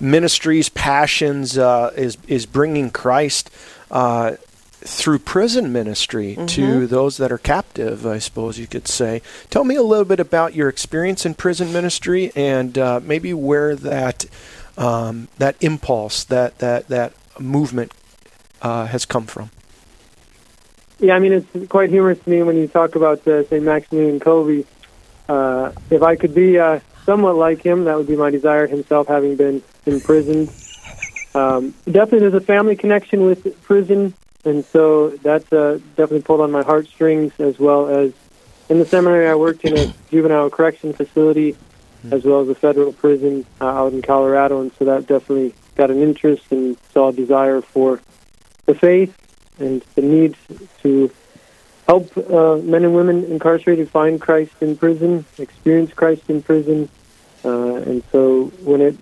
ministries, 0.00 0.70
passions, 0.70 1.58
uh, 1.58 1.92
is 1.96 2.16
is 2.26 2.46
bringing 2.46 2.90
Christ 2.90 3.50
uh, 3.90 4.36
through 4.86 5.18
prison 5.18 5.70
ministry 5.70 6.34
Mm-hmm. 6.34 6.46
to 6.46 6.86
those 6.86 7.18
that 7.18 7.30
are 7.30 7.36
captive. 7.36 8.06
I 8.06 8.18
suppose 8.20 8.58
you 8.58 8.66
could 8.66 8.88
say. 8.88 9.20
Tell 9.50 9.64
me 9.64 9.74
a 9.74 9.82
little 9.82 10.06
bit 10.06 10.18
about 10.18 10.54
your 10.54 10.70
experience 10.70 11.26
in 11.26 11.34
prison 11.34 11.74
ministry 11.74 12.32
and 12.34 12.78
uh, 12.78 13.00
maybe 13.02 13.34
where 13.34 13.76
that 13.76 14.24
um, 14.78 15.28
that 15.36 15.56
impulse, 15.62 16.24
that 16.24 16.58
that 16.58 16.88
that 16.88 17.12
movement 17.38 17.92
uh, 18.62 18.86
has 18.86 19.04
come 19.04 19.26
from. 19.26 19.50
Yeah, 21.00 21.14
I 21.14 21.18
mean, 21.18 21.32
it's 21.32 21.68
quite 21.68 21.90
humorous 21.90 22.18
to 22.20 22.30
me 22.30 22.42
when 22.42 22.56
you 22.56 22.68
talk 22.68 22.94
about 22.94 23.26
uh, 23.26 23.44
St. 23.44 23.62
Maximilian 23.62 24.20
Kolbe. 24.20 24.64
Uh, 25.28 25.72
if 25.90 26.02
I 26.02 26.16
could 26.16 26.34
be 26.34 26.58
uh, 26.58 26.80
somewhat 27.04 27.36
like 27.36 27.62
him. 27.62 27.84
That 27.84 27.96
would 27.96 28.06
be 28.06 28.16
my 28.16 28.30
desire. 28.30 28.66
Himself 28.66 29.06
having 29.06 29.36
been 29.36 29.62
imprisoned. 29.86 30.50
Um, 31.34 31.74
definitely, 31.84 32.20
there's 32.20 32.34
a 32.34 32.40
family 32.40 32.76
connection 32.76 33.24
with 33.24 33.62
prison, 33.62 34.14
and 34.44 34.64
so 34.64 35.10
that 35.22 35.52
uh, 35.52 35.78
definitely 35.96 36.22
pulled 36.22 36.40
on 36.40 36.50
my 36.50 36.62
heartstrings. 36.62 37.32
As 37.38 37.58
well 37.58 37.88
as 37.88 38.12
in 38.68 38.78
the 38.78 38.84
seminary, 38.84 39.28
I 39.28 39.34
worked 39.34 39.64
in 39.64 39.76
a 39.76 39.92
juvenile 40.10 40.50
correction 40.50 40.92
facility, 40.92 41.56
as 42.10 42.24
well 42.24 42.40
as 42.40 42.48
a 42.48 42.54
federal 42.54 42.92
prison 42.92 43.46
uh, 43.60 43.66
out 43.66 43.92
in 43.92 44.02
Colorado, 44.02 44.60
and 44.60 44.72
so 44.78 44.84
that 44.84 45.06
definitely 45.06 45.54
got 45.74 45.90
an 45.90 46.00
interest 46.00 46.44
and 46.50 46.76
saw 46.92 47.08
a 47.08 47.12
desire 47.12 47.60
for 47.60 48.00
the 48.66 48.74
faith 48.74 49.14
and 49.58 49.84
the 49.94 50.02
need 50.02 50.36
to 50.82 51.10
help 51.86 52.16
uh, 52.16 52.56
men 52.56 52.84
and 52.84 52.94
women 52.94 53.24
incarcerated 53.24 53.90
find 53.90 54.20
Christ 54.20 54.52
in 54.60 54.76
prison, 54.76 55.24
experience 55.38 55.92
Christ 55.92 56.22
in 56.28 56.42
prison. 56.42 56.88
Uh, 57.44 57.74
and 57.76 58.02
so 58.10 58.46
when 58.62 58.80
it 58.80 58.96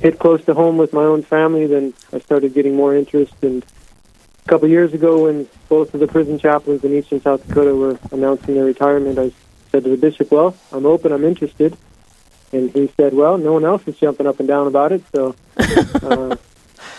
hit 0.00 0.18
close 0.18 0.44
to 0.44 0.54
home 0.54 0.76
with 0.76 0.92
my 0.92 1.02
own 1.02 1.22
family, 1.22 1.66
then 1.66 1.92
I 2.12 2.20
started 2.20 2.54
getting 2.54 2.76
more 2.76 2.94
interest. 2.94 3.34
And 3.42 3.64
a 4.44 4.48
couple 4.48 4.66
of 4.66 4.70
years 4.70 4.94
ago, 4.94 5.24
when 5.24 5.48
both 5.68 5.92
of 5.92 6.00
the 6.00 6.06
prison 6.06 6.38
chaplains 6.38 6.84
in 6.84 6.94
Eastern 6.94 7.20
South 7.20 7.46
Dakota 7.46 7.74
were 7.74 7.98
announcing 8.12 8.54
their 8.54 8.64
retirement, 8.64 9.18
I 9.18 9.32
said 9.72 9.84
to 9.84 9.90
the 9.90 9.96
bishop, 9.96 10.30
Well, 10.30 10.56
I'm 10.72 10.86
open, 10.86 11.12
I'm 11.12 11.24
interested. 11.24 11.76
And 12.52 12.70
he 12.70 12.90
said, 12.96 13.12
Well, 13.14 13.38
no 13.38 13.52
one 13.52 13.64
else 13.64 13.82
is 13.86 13.96
jumping 13.96 14.26
up 14.26 14.38
and 14.38 14.48
down 14.48 14.66
about 14.66 14.92
it, 14.92 15.02
so 15.12 15.34
uh, 16.02 16.36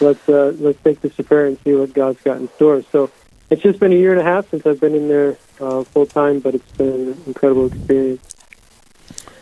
let's 0.01 0.27
uh, 0.27 0.53
let's 0.60 0.81
take 0.84 1.01
this 1.01 1.15
to 1.15 1.24
prayer 1.24 1.46
and 1.46 1.58
see 1.60 1.74
what 1.74 1.93
God's 1.93 2.22
got 2.22 2.38
in 2.38 2.50
store. 2.50 2.84
So 2.91 3.10
it's 3.50 3.62
just 3.62 3.79
been 3.79 3.91
a 3.91 3.96
year 3.96 4.12
and 4.12 4.20
a 4.20 4.24
half 4.24 4.50
since 4.50 4.65
I've 4.65 4.79
been 4.79 4.96
in 4.96 5.08
there 5.08 5.38
uh, 5.60 5.84
full 5.84 6.05
time, 6.05 6.39
but 6.39 6.55
it's 6.55 6.72
been 6.72 6.88
an 6.88 7.24
incredible 7.27 7.67
experience. 7.67 8.36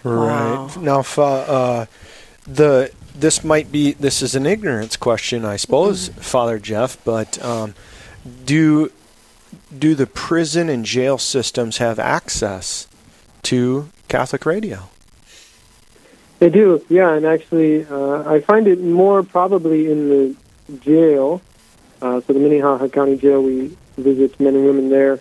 Wow. 0.04 0.68
Right 0.68 0.78
now, 0.82 1.02
fa- 1.02 1.22
uh, 1.22 1.86
the 2.46 2.92
this 3.16 3.44
might 3.44 3.72
be 3.72 3.94
this 3.94 4.22
is 4.22 4.36
an 4.36 4.46
ignorance 4.46 4.98
question, 4.98 5.46
I 5.46 5.58
suppose, 5.58 6.10
Father 6.10 6.60
Jeff. 6.60 7.04
But 7.04 7.44
um, 7.44 7.76
do 8.46 8.92
do 9.78 9.96
the 9.96 10.08
prison 10.08 10.70
and 10.70 10.86
jail 10.86 11.18
systems 11.18 11.78
have 11.78 12.00
access 12.00 12.88
to 13.44 13.90
Catholic 14.08 14.46
radio? 14.46 14.90
They 16.40 16.50
do, 16.50 16.84
yeah, 16.88 17.14
and 17.14 17.26
actually, 17.26 17.86
uh, 17.86 18.24
I 18.30 18.40
find 18.40 18.68
it 18.68 18.80
more 18.80 19.24
probably 19.24 19.92
in 19.92 20.10
the 20.10 20.36
jail. 20.82 21.42
Uh, 22.02 22.22
so 22.22 22.34
the 22.34 22.40
Minnehaha 22.40 22.88
County 22.88 23.18
Jail, 23.18 23.42
we 23.44 23.76
visit 23.98 24.40
men 24.40 24.56
and 24.56 24.66
women 24.66 24.90
there, 24.90 25.20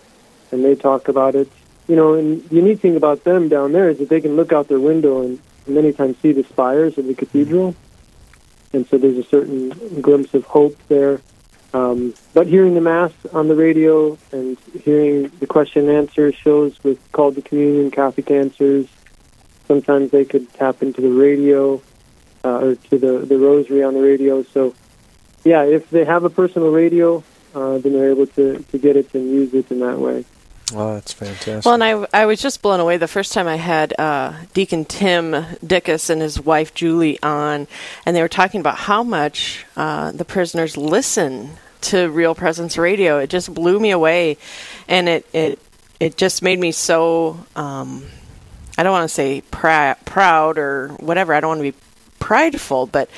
and 0.53 0.65
they 0.65 0.75
talk 0.75 1.09
about 1.09 1.35
it. 1.35 1.51
You 1.89 1.97
know, 1.97 2.15
and 2.15 2.47
the 2.49 2.57
unique 2.57 2.81
thing 2.81 2.97
about 2.97 3.25
them 3.25 3.49
down 3.49 3.73
there 3.73 3.89
is 3.89 3.99
that 3.99 4.09
they 4.09 4.21
can 4.21 4.37
look 4.37 4.53
out 4.53 4.69
their 4.69 4.81
window 4.81 5.23
and 5.23 5.41
many 5.67 5.93
times 5.93 6.17
see 6.19 6.33
the 6.33 6.45
spires 6.45 6.99
of 6.99 7.07
the 7.07 7.15
cathedral, 7.15 7.75
and 8.73 8.87
so 8.87 8.99
there's 8.99 9.19
a 9.19 9.25
certain 9.25 9.71
glimpse 10.01 10.35
of 10.35 10.45
hope 10.45 10.77
there. 10.89 11.21
Um, 11.75 12.15
but 12.33 12.47
hearing 12.47 12.75
the 12.75 12.81
mass 12.81 13.13
on 13.33 13.49
the 13.49 13.55
radio 13.55 14.17
and 14.33 14.57
hearing 14.85 15.31
the 15.39 15.47
question 15.47 15.89
and 15.89 15.99
answer 15.99 16.33
shows 16.33 16.83
with 16.83 16.99
Called 17.13 17.35
to 17.35 17.43
Communion, 17.43 17.91
Catholic 17.91 18.31
Answers, 18.31 18.87
sometimes 19.67 20.11
they 20.11 20.25
could 20.25 20.53
tap 20.55 20.83
into 20.83 21.03
the 21.03 21.11
radio 21.11 21.83
uh, 22.43 22.59
or 22.59 22.75
to 22.75 22.99
the, 22.99 23.19
the 23.27 23.39
rosary 23.39 23.83
on 23.83 23.95
the 23.95 24.01
radio. 24.01 24.43
So, 24.43 24.75
yeah, 25.49 25.63
if 25.65 25.89
they 25.91 26.05
have 26.05 26.25
a 26.25 26.31
personal 26.31 26.71
radio, 26.71 27.25
uh, 27.55 27.79
then 27.79 27.95
they're 27.95 28.11
able 28.11 28.27
to, 28.27 28.59
to 28.71 28.79
get 28.79 28.97
it 28.97 29.15
and 29.15 29.31
use 29.31 29.55
it 29.55 29.71
in 29.71 29.81
that 29.81 29.99
way. 29.99 30.25
Oh, 30.75 30.95
that's 30.95 31.15
fantastic. 31.15 31.65
Well, 31.65 31.81
and 31.81 31.83
I, 32.13 32.23
I 32.23 32.27
was 32.27 32.43
just 32.43 32.61
blown 32.61 32.79
away 32.79 32.99
the 32.99 33.09
first 33.09 33.33
time 33.33 33.49
I 33.49 33.57
had 33.57 33.99
uh, 33.99 34.35
Deacon 34.53 34.85
Tim 34.85 35.33
Dickus 35.65 36.11
and 36.11 36.21
his 36.21 36.39
wife 36.39 36.75
Julie 36.75 37.19
on, 37.23 37.67
and 38.05 38.15
they 38.15 38.21
were 38.21 38.29
talking 38.29 38.61
about 38.61 38.77
how 38.77 39.03
much 39.03 39.65
uh, 39.77 40.13
the 40.13 40.27
prisoners 40.27 40.77
listen 40.77 41.53
to 41.81 42.11
Real 42.11 42.35
Presence 42.35 42.77
Radio. 42.77 43.19
It 43.19 43.31
just 43.31 43.55
blew 43.55 43.81
me 43.81 43.93
away, 43.93 44.37
and 44.87 45.09
it 45.09 45.27
it 45.33 45.59
it 45.99 46.19
just 46.19 46.43
made 46.43 46.59
me 46.59 46.73
so. 46.73 47.47
Um, 47.57 48.05
I 48.77 48.83
don't 48.83 48.93
want 48.93 49.09
to 49.09 49.15
say 49.15 49.43
prou- 49.51 49.97
proud 50.05 50.59
or 50.59 50.89
whatever. 51.01 51.33
I 51.33 51.41
don't 51.41 51.49
want 51.49 51.61
to 51.61 51.73
be 51.73 51.79
prideful, 52.21 52.87
but 52.87 53.09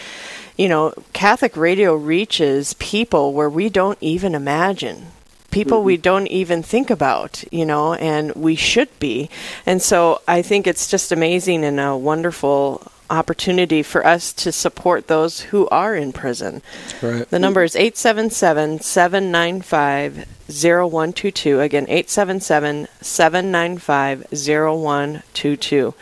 you 0.56 0.68
know, 0.68 0.92
Catholic 1.12 1.56
radio 1.56 1.94
reaches 1.94 2.74
people 2.74 3.32
where 3.32 3.50
we 3.50 3.68
don't 3.68 3.98
even 4.00 4.34
imagine 4.34 5.06
people 5.50 5.82
we 5.82 5.96
don't 5.96 6.28
even 6.28 6.62
think 6.62 6.90
about, 6.90 7.44
you 7.52 7.66
know, 7.66 7.94
and 7.94 8.32
we 8.34 8.54
should 8.54 8.88
be. 8.98 9.28
And 9.66 9.82
so 9.82 10.20
I 10.26 10.42
think 10.42 10.66
it's 10.66 10.88
just 10.88 11.12
amazing 11.12 11.64
and 11.64 11.80
a 11.80 11.96
wonderful 11.96 12.90
opportunity 13.10 13.82
for 13.82 14.06
us 14.06 14.32
to 14.32 14.52
support 14.52 15.08
those 15.08 15.40
who 15.40 15.68
are 15.68 15.94
in 15.94 16.12
prison. 16.12 16.62
right. 17.02 17.28
The 17.28 17.38
number 17.38 17.62
is 17.62 17.76
877 17.76 18.80
795 18.80 20.26
0122. 20.48 21.60
Again, 21.60 21.84
877 21.84 22.88
795 23.00 24.26
0122. 24.32 25.94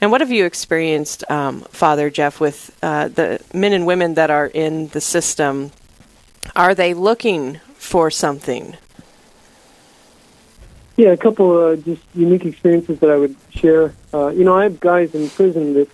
And 0.00 0.10
what 0.10 0.20
have 0.20 0.30
you 0.30 0.44
experienced, 0.44 1.28
um, 1.30 1.62
Father 1.70 2.10
Jeff, 2.10 2.40
with 2.40 2.76
uh, 2.82 3.08
the 3.08 3.40
men 3.54 3.72
and 3.72 3.86
women 3.86 4.14
that 4.14 4.30
are 4.30 4.46
in 4.46 4.88
the 4.88 5.00
system? 5.00 5.72
Are 6.54 6.74
they 6.74 6.94
looking 6.94 7.60
for 7.74 8.10
something? 8.10 8.76
Yeah, 10.96 11.10
a 11.10 11.16
couple 11.16 11.58
of 11.58 11.84
just 11.84 12.02
unique 12.14 12.46
experiences 12.46 12.98
that 13.00 13.10
I 13.10 13.16
would 13.16 13.36
share. 13.50 13.94
Uh, 14.14 14.28
you 14.28 14.44
know, 14.44 14.56
I 14.56 14.62
have 14.62 14.80
guys 14.80 15.14
in 15.14 15.28
prison 15.28 15.74
that 15.74 15.90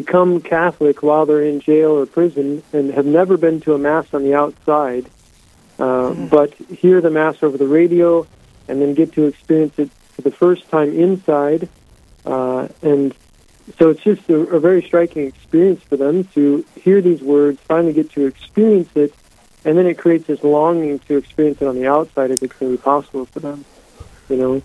become 0.00 0.40
Catholic 0.40 1.02
while 1.02 1.26
they're 1.26 1.42
in 1.42 1.60
jail 1.60 1.92
or 1.92 2.06
prison 2.06 2.62
and 2.72 2.92
have 2.92 3.06
never 3.06 3.36
been 3.36 3.60
to 3.62 3.74
a 3.74 3.78
mass 3.78 4.06
on 4.12 4.22
the 4.22 4.34
outside, 4.34 5.06
uh, 5.78 6.12
but 6.12 6.54
hear 6.54 7.00
the 7.00 7.10
mass 7.10 7.42
over 7.42 7.56
the 7.56 7.66
radio 7.66 8.26
and 8.68 8.80
then 8.80 8.94
get 8.94 9.12
to 9.12 9.24
experience 9.24 9.78
it 9.78 9.90
for 10.12 10.22
the 10.22 10.30
first 10.30 10.68
time 10.70 10.92
inside. 10.98 11.68
Uh, 12.24 12.68
and 12.82 13.14
so 13.78 13.90
it's 13.90 14.02
just 14.02 14.28
a, 14.28 14.34
a 14.34 14.60
very 14.60 14.82
striking 14.82 15.26
experience 15.26 15.82
for 15.82 15.96
them 15.96 16.24
to 16.34 16.64
hear 16.80 17.00
these 17.00 17.22
words, 17.22 17.58
finally 17.60 17.92
get 17.92 18.10
to 18.12 18.26
experience 18.26 18.90
it, 18.94 19.14
and 19.64 19.76
then 19.78 19.86
it 19.86 19.98
creates 19.98 20.26
this 20.26 20.42
longing 20.42 20.98
to 21.00 21.16
experience 21.16 21.60
it 21.62 21.66
on 21.66 21.76
the 21.76 21.86
outside 21.86 22.30
if 22.30 22.42
it's 22.42 22.52
going 22.54 22.72
to 22.72 22.78
be 22.78 22.82
possible 22.82 23.26
for 23.26 23.40
them. 23.40 23.64
You 24.28 24.36
know, 24.36 24.62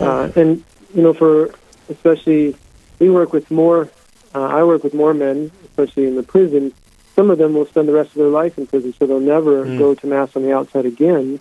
uh, 0.00 0.30
and 0.36 0.62
you 0.94 1.02
know, 1.02 1.12
for 1.12 1.54
especially 1.88 2.56
we 2.98 3.10
work 3.10 3.32
with 3.32 3.50
more. 3.50 3.88
Uh, 4.34 4.42
I 4.42 4.62
work 4.64 4.84
with 4.84 4.94
more 4.94 5.14
men, 5.14 5.50
especially 5.64 6.06
in 6.06 6.16
the 6.16 6.22
prison. 6.22 6.72
Some 7.16 7.30
of 7.30 7.38
them 7.38 7.54
will 7.54 7.66
spend 7.66 7.88
the 7.88 7.92
rest 7.92 8.10
of 8.10 8.16
their 8.16 8.28
life 8.28 8.58
in 8.58 8.66
prison, 8.66 8.94
so 8.98 9.06
they'll 9.06 9.20
never 9.20 9.64
Mm. 9.64 9.78
go 9.78 9.94
to 9.94 10.06
mass 10.06 10.36
on 10.36 10.42
the 10.42 10.52
outside 10.52 10.86
again. 10.86 11.40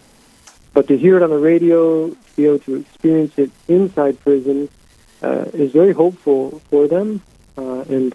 But 0.73 0.87
to 0.87 0.97
hear 0.97 1.17
it 1.17 1.23
on 1.23 1.29
the 1.29 1.37
radio, 1.37 2.09
to 2.09 2.15
be 2.35 2.45
able 2.45 2.59
to 2.59 2.75
experience 2.75 3.33
it 3.37 3.51
inside 3.67 4.19
prison, 4.19 4.69
uh, 5.21 5.45
is 5.53 5.71
very 5.71 5.93
hopeful 5.93 6.61
for 6.69 6.87
them. 6.87 7.21
Uh, 7.57 7.83
and 7.89 8.13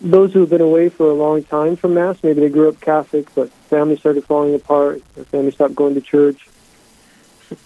those 0.00 0.32
who 0.32 0.40
have 0.40 0.50
been 0.50 0.60
away 0.60 0.88
for 0.88 1.08
a 1.08 1.14
long 1.14 1.42
time 1.42 1.76
from 1.76 1.94
Mass, 1.94 2.16
maybe 2.22 2.40
they 2.40 2.48
grew 2.50 2.68
up 2.68 2.80
Catholic, 2.80 3.34
but 3.34 3.50
family 3.70 3.96
started 3.96 4.24
falling 4.24 4.54
apart, 4.54 5.00
their 5.14 5.24
family 5.24 5.50
stopped 5.50 5.74
going 5.74 5.94
to 5.94 6.00
church. 6.00 6.48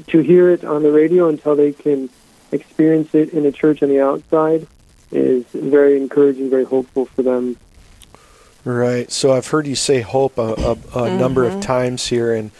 To 0.08 0.20
hear 0.20 0.50
it 0.50 0.64
on 0.64 0.82
the 0.82 0.92
radio 0.92 1.28
until 1.28 1.56
they 1.56 1.72
can 1.72 2.08
experience 2.52 3.14
it 3.14 3.30
in 3.30 3.46
a 3.46 3.52
church 3.52 3.82
on 3.82 3.88
the 3.88 4.00
outside 4.00 4.66
is 5.10 5.44
very 5.52 5.96
encouraging, 5.96 6.50
very 6.50 6.64
hopeful 6.64 7.06
for 7.06 7.22
them. 7.22 7.56
Right. 8.64 9.10
So 9.10 9.32
I've 9.32 9.46
heard 9.46 9.66
you 9.66 9.74
say 9.74 10.02
hope 10.02 10.36
a, 10.38 10.76
a, 10.94 10.98
a 11.04 11.16
number 11.16 11.44
of 11.44 11.52
mm-hmm. 11.52 11.60
times 11.60 12.08
here, 12.08 12.34
and 12.34 12.50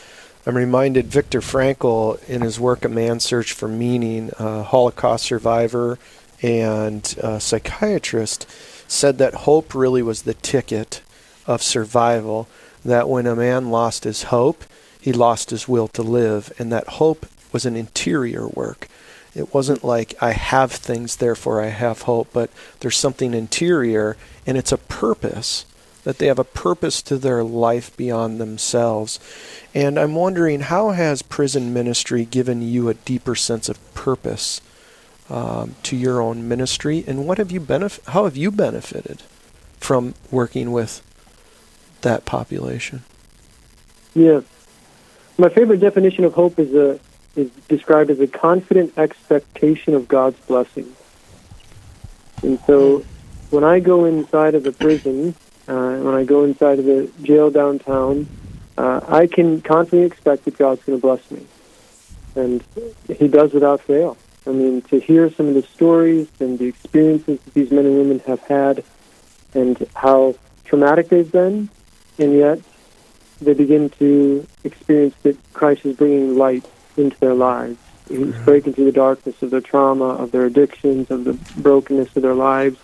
I'm 0.47 0.57
reminded 0.57 1.07
Viktor 1.07 1.41
Frankl 1.41 2.23
in 2.29 2.41
his 2.41 2.59
work, 2.59 2.85
A 2.85 2.89
Man's 2.89 3.25
Search 3.25 3.53
for 3.53 3.69
Meaning, 3.69 4.31
a 4.39 4.63
Holocaust 4.63 5.27
survivor 5.27 5.99
and 6.43 7.15
a 7.23 7.39
psychiatrist, 7.39 8.47
said 8.89 9.19
that 9.19 9.35
hope 9.35 9.75
really 9.75 10.03
was 10.03 10.23
the 10.23 10.35
ticket 10.35 11.03
of 11.47 11.63
survival. 11.63 12.49
That 12.83 13.11
when 13.11 13.27
a 13.27 13.37
man 13.37 13.71
lost 13.71 14.05
his 14.05 14.25
hope, 14.25 14.65
he 14.99 15.13
lost 15.13 15.51
his 15.51 15.69
will 15.69 15.89
to 15.89 16.03
live, 16.03 16.51
and 16.59 16.73
that 16.73 16.89
hope 16.89 17.27
was 17.53 17.67
an 17.67 17.77
interior 17.77 18.49
work. 18.49 18.89
It 19.35 19.55
wasn't 19.55 19.85
like 19.85 20.15
I 20.21 20.33
have 20.33 20.73
things, 20.73 21.17
therefore 21.17 21.61
I 21.63 21.69
have 21.69 22.03
hope, 22.03 22.29
but 22.33 22.51
there's 22.81 22.97
something 22.97 23.33
interior, 23.33 24.17
and 24.47 24.59
it's 24.59 24.73
a 24.73 24.79
purpose 24.79 25.65
that 26.03 26.19
they 26.19 26.27
have 26.27 26.39
a 26.39 26.45
purpose 26.45 27.03
to 27.03 27.19
their 27.19 27.45
life 27.45 27.97
beyond 27.97 28.41
themselves. 28.41 29.21
And 29.75 29.99
I'm 29.99 30.15
wondering, 30.15 30.61
how 30.61 30.91
has 30.91 31.23
prison 31.23 31.75
ministry 31.75 32.25
given 32.25 32.63
you 32.63 32.89
a 32.89 32.95
deeper 32.95 33.35
sense 33.35 33.69
of 33.69 33.95
purpose 33.95 34.61
um, 35.29 35.77
to 35.85 35.97
your 35.97 36.21
own 36.21 36.49
ministry, 36.49 37.05
and 37.07 37.27
what 37.27 37.39
have 37.39 37.53
you 37.53 37.61
benef- 37.61 38.05
How 38.09 38.25
have 38.25 38.37
you 38.37 38.51
benefited 38.51 39.23
from 39.79 40.15
working 40.31 40.73
with 40.73 41.03
that 42.01 42.25
population? 42.25 43.05
Yeah. 44.15 44.41
My 45.39 45.49
favorite 45.49 45.79
definition 45.79 46.25
of 46.25 46.35
hope 46.35 46.59
is 46.59 46.75
a 46.75 46.99
is 47.41 47.51
described 47.69 48.11
as 48.11 48.21
a 48.21 48.27
confident 48.27 48.97
expectation 48.97 49.95
of 49.95 50.09
God's 50.09 50.39
blessing. 50.41 50.95
And 52.43 52.59
so 52.67 53.05
when 53.51 53.65
I 53.65 53.81
go 53.81 54.05
inside 54.05 54.55
of 54.55 54.63
the 54.63 54.73
prison, 54.73 55.35
uh, 55.69 55.97
when 55.99 56.15
I 56.15 56.25
go 56.25 56.45
inside 56.45 56.79
of 56.79 56.85
the 56.85 57.11
jail 57.23 57.51
downtown, 57.51 58.27
uh, 58.79 59.01
I 59.09 59.27
can 59.27 59.61
confidently 59.61 60.07
expect 60.07 60.45
that 60.45 60.57
God's 60.57 60.83
going 60.85 60.99
to 60.99 61.03
bless 61.03 61.31
me. 61.31 61.47
And 62.35 62.65
He 63.09 63.29
does 63.29 63.53
without 63.53 63.81
fail. 63.83 64.17
I 64.47 64.51
mean, 64.51 64.83
to 64.83 64.99
hear 64.99 65.31
some 65.31 65.49
of 65.49 65.55
the 65.55 65.63
stories 65.63 66.29
and 66.41 66.59
the 66.59 66.67
experiences 66.67 67.41
that 67.41 67.55
these 67.55 67.71
men 67.71 67.85
and 67.85 67.97
women 67.99 68.21
have 68.21 68.41
had 68.41 68.85
and 69.53 69.87
how 69.95 70.35
traumatic 70.65 71.09
they've 71.09 71.31
been, 71.31 71.69
and 72.19 72.33
yet 72.33 72.61
they 73.41 73.55
begin 73.55 73.91
to 73.91 74.47
experience 74.65 75.15
that 75.23 75.37
Christ 75.53 75.85
is 75.85 75.97
bringing 75.97 76.39
light 76.39 76.65
into 76.97 77.19
their 77.19 77.35
lives. 77.35 77.79
He's 78.09 78.35
breaking 78.45 78.73
through 78.73 78.87
the 78.87 78.93
darkness 78.93 79.41
of 79.43 79.51
their 79.51 79.61
trauma, 79.61 80.07
of 80.07 80.33
their 80.33 80.47
addictions, 80.47 81.11
of 81.11 81.25
the 81.25 81.35
brokenness 81.61 82.17
of 82.17 82.23
their 82.23 82.35
lives. 82.35 82.79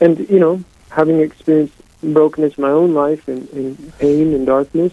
And, 0.00 0.18
you 0.28 0.40
know, 0.40 0.64
having 0.90 1.20
experienced 1.20 1.74
brokenness 2.02 2.58
in 2.58 2.62
my 2.62 2.70
own 2.70 2.92
life 2.94 3.28
and, 3.28 3.48
and 3.50 3.98
pain 3.98 4.34
and 4.34 4.46
darkness, 4.46 4.92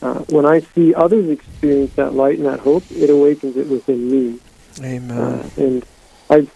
uh, 0.00 0.20
when 0.30 0.46
I 0.46 0.60
see 0.60 0.94
others 0.94 1.28
experience 1.28 1.94
that 1.94 2.14
light 2.14 2.38
and 2.38 2.46
that 2.46 2.60
hope, 2.60 2.84
it 2.90 3.10
awakens 3.10 3.56
it 3.56 3.66
within 3.66 4.10
me. 4.10 4.40
Amen. 4.80 5.18
Uh, 5.18 5.50
and 5.56 5.84
I've 6.30 6.50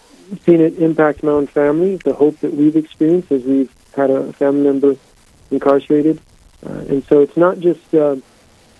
seen 0.45 0.61
it 0.61 0.79
impact 0.79 1.23
my 1.23 1.31
own 1.31 1.47
family, 1.47 1.97
the 1.97 2.13
hope 2.13 2.39
that 2.39 2.53
we've 2.53 2.75
experienced 2.75 3.31
as 3.31 3.43
we've 3.43 3.73
had 3.95 4.09
a 4.09 4.33
family 4.33 4.63
member 4.63 4.95
incarcerated. 5.51 6.19
Uh, 6.65 6.69
and 6.89 7.03
so 7.05 7.21
it's 7.21 7.37
not 7.37 7.59
just 7.59 7.93
uh, 7.93 8.15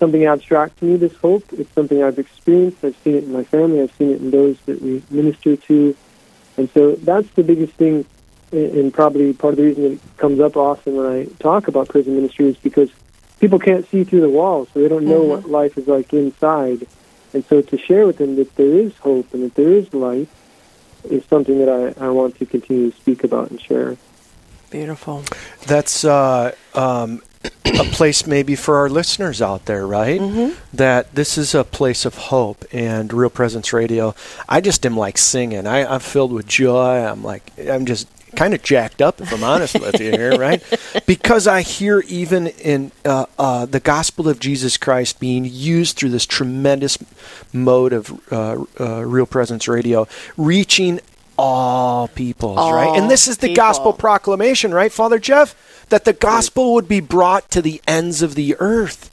something 0.02 0.26
abstract 0.26 0.80
to 0.80 0.84
me, 0.84 0.96
this 0.96 1.14
hope. 1.18 1.44
It's 1.52 1.72
something 1.74 2.02
I've 2.02 2.18
experienced. 2.18 2.84
I've 2.84 2.96
seen 3.04 3.14
it 3.14 3.22
in 3.22 3.32
my 3.32 3.44
family. 3.44 3.80
I've 3.80 3.94
seen 3.94 4.10
it 4.10 4.20
in 4.20 4.32
those 4.32 4.58
that 4.66 4.82
we 4.82 5.00
minister 5.10 5.54
to. 5.54 5.96
And 6.56 6.68
so 6.70 6.96
that's 6.96 7.30
the 7.36 7.44
biggest 7.44 7.74
thing, 7.74 8.04
and 8.50 8.92
probably 8.92 9.32
part 9.32 9.52
of 9.52 9.58
the 9.58 9.62
reason 9.62 9.84
it 9.84 10.00
comes 10.16 10.40
up 10.40 10.56
often 10.56 10.96
when 10.96 11.06
I 11.06 11.26
talk 11.38 11.68
about 11.68 11.88
prison 11.88 12.16
ministry 12.16 12.48
is 12.48 12.56
because 12.56 12.90
people 13.38 13.60
can't 13.60 13.88
see 13.90 14.02
through 14.02 14.22
the 14.22 14.28
walls, 14.28 14.68
so 14.74 14.80
they 14.80 14.88
don't 14.88 15.06
know 15.06 15.22
what 15.22 15.48
life 15.48 15.78
is 15.78 15.86
like 15.86 16.12
inside. 16.12 16.84
And 17.32 17.44
so 17.44 17.62
to 17.62 17.78
share 17.78 18.04
with 18.04 18.18
them 18.18 18.34
that 18.36 18.56
there 18.56 18.66
is 18.66 18.96
hope 18.98 19.32
and 19.32 19.44
that 19.44 19.54
there 19.54 19.70
is 19.70 19.94
light 19.94 20.28
is 21.08 21.24
something 21.26 21.60
that 21.60 21.68
I, 21.68 22.06
I 22.06 22.08
want 22.08 22.36
to 22.40 22.46
continue 22.46 22.90
to 22.90 22.96
speak 22.96 23.22
about 23.22 23.52
and 23.52 23.60
share. 23.60 23.96
Beautiful. 24.70 25.22
That's 25.66 26.04
uh, 26.04 26.54
um, 26.74 27.22
a 27.44 27.84
place 27.84 28.26
maybe 28.26 28.54
for 28.54 28.76
our 28.76 28.88
listeners 28.88 29.40
out 29.40 29.64
there, 29.66 29.86
right? 29.86 30.20
That 30.72 31.14
this 31.14 31.38
is 31.38 31.54
a 31.54 31.64
place 31.64 32.04
of 32.04 32.14
hope 32.16 32.64
and 32.72 33.12
Real 33.12 33.30
Presence 33.30 33.72
Radio. 33.72 34.14
I 34.48 34.60
just 34.60 34.84
am 34.86 34.96
like 34.96 35.18
singing. 35.18 35.66
I, 35.66 35.84
I'm 35.84 36.00
filled 36.00 36.32
with 36.32 36.46
joy. 36.46 37.04
I'm 37.04 37.22
like, 37.22 37.50
I'm 37.58 37.86
just 37.86 38.08
kind 38.36 38.54
of 38.54 38.62
jacked 38.62 39.02
up, 39.02 39.20
if 39.20 39.32
I'm 39.32 39.44
honest 39.44 39.78
with 39.78 40.00
you 40.00 40.10
here, 40.10 40.36
right? 40.36 40.62
Because 41.06 41.46
I 41.46 41.62
hear 41.62 42.00
even 42.06 42.46
in 42.46 42.92
uh, 43.04 43.26
uh, 43.38 43.66
the 43.66 43.80
gospel 43.80 44.28
of 44.28 44.38
Jesus 44.38 44.76
Christ 44.76 45.18
being 45.20 45.44
used 45.44 45.96
through 45.96 46.10
this 46.10 46.26
tremendous 46.26 46.96
mode 47.52 47.92
of 47.92 48.20
uh, 48.32 48.64
uh, 48.78 49.04
Real 49.04 49.26
Presence 49.26 49.68
Radio, 49.68 50.06
reaching 50.36 51.00
all 51.42 52.08
peoples, 52.08 52.56
right? 52.56 52.96
And 52.96 53.10
this 53.10 53.26
is 53.26 53.38
the 53.38 53.48
people. 53.48 53.64
gospel 53.64 53.92
proclamation, 53.92 54.72
right, 54.72 54.92
Father 54.92 55.18
Jeff? 55.18 55.56
That 55.88 56.04
the 56.04 56.12
gospel 56.12 56.72
would 56.74 56.86
be 56.86 57.00
brought 57.00 57.50
to 57.50 57.60
the 57.60 57.82
ends 57.86 58.22
of 58.22 58.36
the 58.36 58.56
earth. 58.60 59.10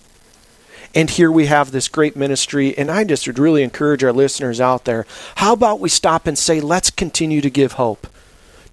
And 0.94 1.10
here 1.10 1.32
we 1.32 1.48
have 1.48 1.72
this 1.72 1.88
great 1.88 2.16
ministry, 2.16 2.78
and 2.78 2.90
I 2.90 3.04
just 3.04 3.28
would 3.28 3.40
really 3.40 3.64
encourage 3.64 4.04
our 4.04 4.14
listeners 4.14 4.62
out 4.62 4.86
there. 4.86 5.06
How 5.36 5.54
about 5.54 5.80
we 5.80 5.90
stop 5.90 6.28
and 6.28 6.38
say, 6.38 6.62
let's 6.62 6.90
continue 6.90 7.42
to 7.42 7.50
give 7.50 7.74
hope 7.74 8.08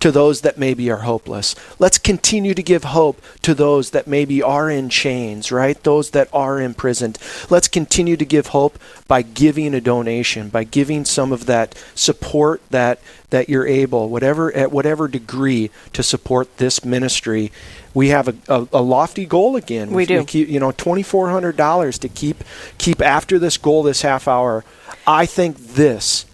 to 0.01 0.13
those 0.13 0.43
that 0.43 0.59
maybe 0.59 0.91
are 0.91 0.99
hopeless. 0.99 1.55
Let's 1.79 1.99
continue 1.99 2.55
to 2.55 2.63
give 2.63 2.85
hope 2.85 3.21
to 3.43 3.55
those 3.55 3.91
that 3.91 4.07
maybe 4.07 4.43
are 4.43 4.71
in 4.71 4.89
chains, 4.89 5.51
right? 5.51 5.83
Those 5.83 6.11
that 6.11 6.29
are 6.33 6.61
imprisoned. 6.61 7.19
Let's 7.49 7.69
continue 7.69 8.17
to 8.17 8.25
give 8.25 8.49
hope 8.49 8.79
by 9.09 9.23
giving 9.23 9.75
a 9.75 9.81
donation, 9.81 10.49
by 10.49 10.65
giving 10.65 11.05
some 11.05 11.33
of 11.33 11.47
that 11.47 11.75
support 11.95 12.61
that 12.71 13.01
that 13.31 13.49
you're 13.49 13.67
able, 13.67 14.09
whatever 14.09 14.55
at 14.55 14.71
whatever 14.71 15.09
degree, 15.09 15.71
to 15.93 16.03
support 16.03 16.59
this 16.59 16.85
ministry. 16.85 17.51
We 17.93 18.09
have 18.11 18.29
a, 18.29 18.35
a, 18.49 18.69
a 18.75 18.83
lofty 18.83 19.27
goal 19.27 19.57
again. 19.57 19.91
We 19.91 20.07
do. 20.07 20.25
keep, 20.25 20.49
you 20.49 20.61
know, 20.61 20.73
twenty 20.73 21.03
four 21.03 21.31
hundred 21.31 21.57
dollars 21.57 21.99
to 22.01 22.09
keep 22.09 22.45
keep 22.79 23.01
after 23.01 23.39
this 23.39 23.57
goal 23.57 23.83
this 23.83 24.03
half 24.03 24.29
hour. 24.29 24.65
I 25.07 25.27
think 25.27 25.57
this 25.59 26.27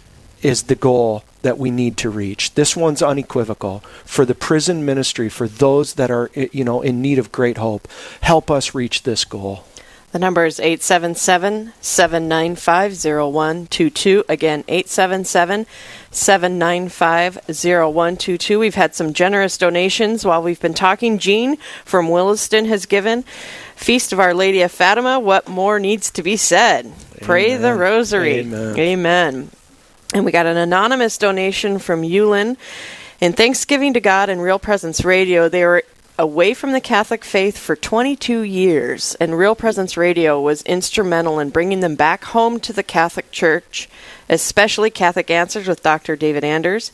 is 0.43 0.65
the 0.65 0.75
goal 0.75 1.25
that 1.43 1.59
we 1.59 1.71
need 1.71 1.97
to 1.99 2.11
reach. 2.11 2.55
This 2.55 2.77
one's 2.77 3.03
unequivocal 3.03 3.81
for 4.05 4.25
the 4.25 4.35
prison 4.35 4.85
ministry 4.85 5.29
for 5.29 5.47
those 5.47 5.95
that 5.95 6.11
are 6.11 6.31
you 6.35 6.65
know 6.65 6.83
in 6.83 7.03
need 7.03 7.19
of 7.19 7.33
great 7.33 7.59
hope. 7.59 7.87
Help 8.21 8.51
us 8.51 8.75
reach 8.75 9.03
this 9.03 9.25
goal. 9.25 9.65
The 10.13 10.19
number 10.19 10.45
is 10.45 10.61
877 10.61 11.73
795 11.81 12.93
0122. 13.03 14.25
Again, 14.29 14.63
877 14.69 15.67
795 16.11 17.41
0122. 17.49 18.59
We've 18.59 18.75
had 18.75 18.95
some 18.95 19.15
generous 19.15 19.57
donations 19.57 20.27
while 20.27 20.43
we've 20.43 20.61
been 20.61 20.75
talking. 20.75 21.19
Jean 21.19 21.57
from 21.87 22.11
Williston 22.11 22.67
has 22.67 22.85
given. 22.85 23.25
Feast 23.75 24.13
of 24.13 24.21
Our 24.21 24.35
Lady 24.35 24.61
of 24.61 24.71
Fatima, 24.71 25.19
what 25.19 25.49
more 25.49 25.81
needs 25.81 26.11
to 26.11 26.23
be 26.23 26.37
said? 26.37 26.93
Pray 27.23 27.57
the 27.57 27.73
rosary. 27.73 28.41
Amen. 28.41 28.79
Amen. 28.79 29.51
And 30.15 30.25
we 30.27 30.33
got 30.33 30.47
an 30.47 30.59
anonymous 30.59 31.17
donation 31.17 31.79
from 31.79 32.03
Yulin. 32.03 32.59
In 33.21 33.33
Thanksgiving 33.33 33.95
to 33.95 34.01
God 34.01 34.29
and 34.29 34.43
Real 34.43 34.59
Presence 34.59 35.05
Radio, 35.05 35.49
they 35.49 35.65
were 35.65 35.85
away 36.19 36.53
from 36.53 36.73
the 36.73 36.81
Catholic 36.81 37.25
faith 37.25 37.57
for 37.57 37.75
22 37.75 38.43
years, 38.43 39.17
and 39.19 39.39
Real 39.39 39.55
Presence 39.55 39.97
Radio 39.97 40.39
was 40.39 40.63
instrumental 40.63 41.39
in 41.39 41.49
bringing 41.49 41.81
them 41.81 41.95
back 41.95 42.25
home 42.25 42.61
to 42.61 42.75
the 42.75 42.83
Catholic 42.83 43.31
Church, 43.31 43.89
especially 44.29 44.91
Catholic 44.91 45.31
Answers 45.31 45.67
with 45.67 45.83
Dr. 45.83 46.15
David 46.15 46.45
Anders. 46.45 46.93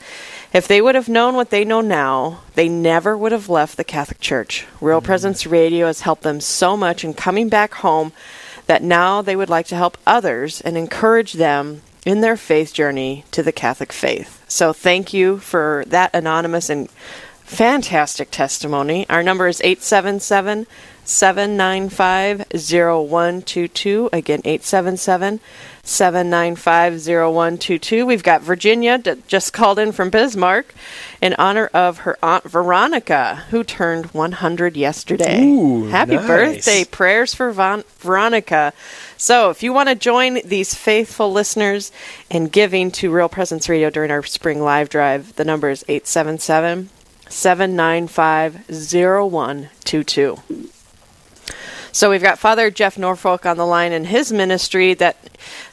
If 0.53 0.69
they 0.69 0.81
would 0.81 0.95
have 0.95 1.09
known 1.09 1.35
what 1.35 1.51
they 1.51 1.65
know 1.65 1.81
now, 1.81 2.43
they 2.55 2.69
never 2.69 3.19
would 3.19 3.33
have 3.33 3.49
left 3.49 3.77
the 3.77 3.85
Catholic 3.85 4.21
Church. 4.21 4.65
Real 4.81 5.01
mm. 5.01 5.05
Presence 5.05 5.45
Radio 5.45 5.87
has 5.87 6.03
helped 6.03 6.23
them 6.23 6.41
so 6.41 6.77
much 6.77 7.03
in 7.03 7.15
coming 7.15 7.49
back 7.49 7.75
home 7.75 8.13
that 8.67 8.83
now 8.83 9.23
they 9.23 9.35
would 9.35 9.51
like 9.51 9.67
to 9.67 9.77
help 9.77 9.99
others 10.07 10.61
and 10.61 10.77
encourage 10.77 11.33
them 11.33 11.83
in 12.09 12.23
their 12.23 12.39
faith 12.39 12.73
journey 12.73 13.23
to 13.31 13.43
the 13.43 13.53
Catholic 13.53 13.93
faith. 13.93 14.43
So 14.49 14.73
thank 14.73 15.13
you 15.13 15.37
for 15.41 15.85
that 15.89 16.15
anonymous 16.15 16.71
and 16.71 16.91
fantastic 17.45 18.31
testimony. 18.31 19.07
Our 19.11 19.23
number 19.23 19.47
is 19.47 19.61
877 19.61 20.67
795 21.09 22.41
0122. 22.53 24.11
Again, 24.13 24.43
877 24.45 25.41
795 25.83 27.07
0122. 27.07 28.05
We've 28.05 28.23
got 28.23 28.43
Virginia 28.43 28.99
that 28.99 29.27
just 29.27 29.55
called 29.55 29.79
in 29.79 29.93
from 29.93 30.11
Bismarck 30.11 30.75
in 31.23 31.35
honor 31.39 31.71
of 31.73 32.01
her 32.01 32.19
Aunt 32.23 32.45
Veronica, 32.45 33.45
who 33.49 33.65
turned 33.65 34.07
100 34.13 34.77
yesterday. 34.77 35.43
Ooh, 35.43 35.87
Happy 35.89 36.17
nice. 36.17 36.27
birthday. 36.27 36.85
Prayers 36.85 37.35
for 37.35 37.53
Von- 37.53 37.85
Veronica. 38.01 38.75
So, 39.17 39.49
if 39.49 39.63
you 39.63 39.73
want 39.73 39.89
to 39.89 39.95
join 39.95 40.41
these 40.45 40.75
faithful 40.75 41.33
listeners 41.33 41.91
in 42.31 42.49
giving 42.49 42.91
to 42.93 43.11
Real 43.11 43.31
Presence 43.31 43.67
Radio 43.71 43.89
during 43.89 44.11
our 44.11 44.23
spring 44.25 44.61
live 44.61 44.91
drive, 44.91 45.37
the 45.37 45.45
number 45.47 45.71
is 45.71 45.87
877 45.89 46.91
795 47.31 48.67
0122. 48.69 50.37
So 51.99 52.11
we've 52.11 52.23
got 52.23 52.39
Father 52.39 52.71
Jeff 52.71 52.97
Norfolk 52.97 53.45
on 53.45 53.57
the 53.57 53.67
line, 53.67 53.91
and 53.91 54.07
his 54.07 54.33
ministry 54.33 54.95
that 54.95 55.17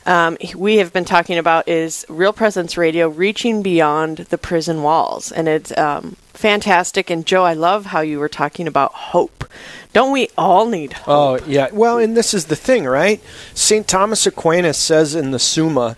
um, 0.07 0.39
we 0.55 0.77
have 0.77 0.91
been 0.91 1.05
talking 1.05 1.37
about 1.37 1.69
is 1.69 2.03
Real 2.09 2.33
Presence 2.33 2.77
Radio, 2.77 3.09
reaching 3.09 3.61
beyond 3.61 4.17
the 4.17 4.39
prison 4.39 4.81
walls, 4.81 5.31
and 5.31 5.47
it's 5.47 5.77
um, 5.77 6.15
fantastic. 6.33 7.11
And 7.11 7.27
Joe, 7.27 7.43
I 7.43 7.53
love 7.53 7.85
how 7.85 8.01
you 8.01 8.17
were 8.17 8.27
talking 8.27 8.67
about 8.67 8.91
hope. 8.91 9.47
Don't 9.93 10.11
we 10.11 10.29
all 10.35 10.67
need 10.67 10.93
hope? 10.93 11.07
Oh, 11.43 11.45
yeah. 11.45 11.69
Well, 11.71 11.99
and 11.99 12.17
this 12.17 12.33
is 12.33 12.45
the 12.45 12.55
thing, 12.55 12.85
right? 12.85 13.21
St. 13.53 13.87
Thomas 13.87 14.25
Aquinas 14.25 14.79
says 14.79 15.13
in 15.13 15.29
the 15.29 15.37
Summa, 15.37 15.95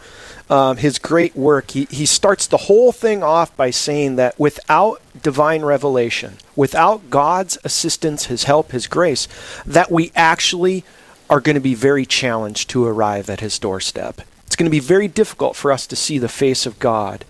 um, 0.49 0.77
his 0.77 0.99
great 0.99 1.35
work, 1.35 1.71
he, 1.71 1.85
he 1.89 2.05
starts 2.05 2.47
the 2.47 2.57
whole 2.57 2.91
thing 2.91 3.23
off 3.23 3.55
by 3.57 3.69
saying 3.69 4.15
that 4.15 4.39
without 4.39 5.01
divine 5.21 5.63
revelation, 5.63 6.37
without 6.55 7.09
God's 7.09 7.57
assistance, 7.63 8.25
his 8.25 8.45
help, 8.45 8.71
his 8.71 8.87
grace, 8.87 9.27
that 9.65 9.91
we 9.91 10.11
actually 10.15 10.85
are 11.29 11.41
going 11.41 11.55
to 11.55 11.61
be 11.61 11.75
very 11.75 12.05
challenged 12.05 12.69
to 12.69 12.85
arrive 12.85 13.29
at 13.29 13.41
his 13.41 13.59
doorstep. 13.59 14.21
It's 14.45 14.55
going 14.55 14.67
to 14.67 14.71
be 14.71 14.79
very 14.79 15.09
difficult 15.09 15.55
for 15.55 15.71
us 15.71 15.85
to 15.87 15.95
see 15.95 16.17
the 16.17 16.29
face 16.29 16.65
of 16.65 16.79
God 16.79 17.25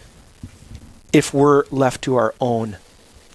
if 1.12 1.34
we're 1.34 1.66
left 1.72 2.04
to 2.04 2.16
our 2.16 2.36
own 2.40 2.78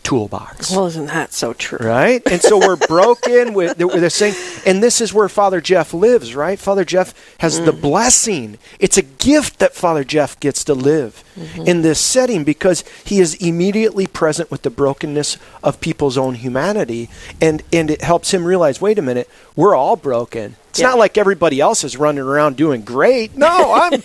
toolbox 0.03 0.71
Well, 0.71 0.87
isn't 0.87 1.07
that 1.07 1.33
so 1.33 1.53
true? 1.53 1.79
right? 1.79 2.23
And 2.31 2.41
so 2.41 2.59
we're 2.59 2.77
broken 2.77 3.55
with, 3.55 3.79
with 3.83 4.01
this 4.01 4.19
thing. 4.19 4.35
And 4.67 4.83
this 4.83 5.01
is 5.01 5.13
where 5.13 5.29
Father 5.29 5.61
Jeff 5.61 5.95
lives, 5.95 6.35
right? 6.35 6.59
Father 6.59 6.85
Jeff 6.85 7.15
has 7.39 7.61
the 7.61 7.73
mm. 7.73 7.81
blessing. 7.81 8.59
It's 8.79 8.99
a 8.99 9.03
gift 9.03 9.59
that 9.59 9.75
Father 9.75 10.05
Jeff 10.05 10.39
gets 10.41 10.65
to 10.65 10.75
live 10.75 11.25
Mm-hmm. 11.37 11.63
in 11.67 11.81
this 11.81 11.99
setting 11.99 12.45
because 12.45 12.85
he 13.05 13.19
is 13.19 13.35
immediately 13.37 14.07
present 14.07 14.51
with 14.51 14.63
the 14.63 14.71
brokenness 14.71 15.39
of 15.63 15.81
people's 15.81 16.19
own 16.19 16.35
humanity 16.35 17.09
and 17.41 17.63
and 17.73 17.91
it 17.91 18.03
helps 18.03 18.35
him 18.35 18.45
realize 18.45 18.83
wait 18.83 18.99
a 18.99 19.03
minute 19.03 19.31
we're 19.57 19.75
all 19.75 19.97
broken. 19.97 20.57
It's 20.71 20.81
Yeah. 20.81 20.89
not 20.89 20.99
like 20.99 21.17
everybody 21.19 21.61
else 21.61 21.85
is 21.85 21.97
running 21.99 22.23
around 22.25 22.57
doing 22.57 22.83
great. 22.83 23.35
No 23.35 23.73
i'm 23.73 24.03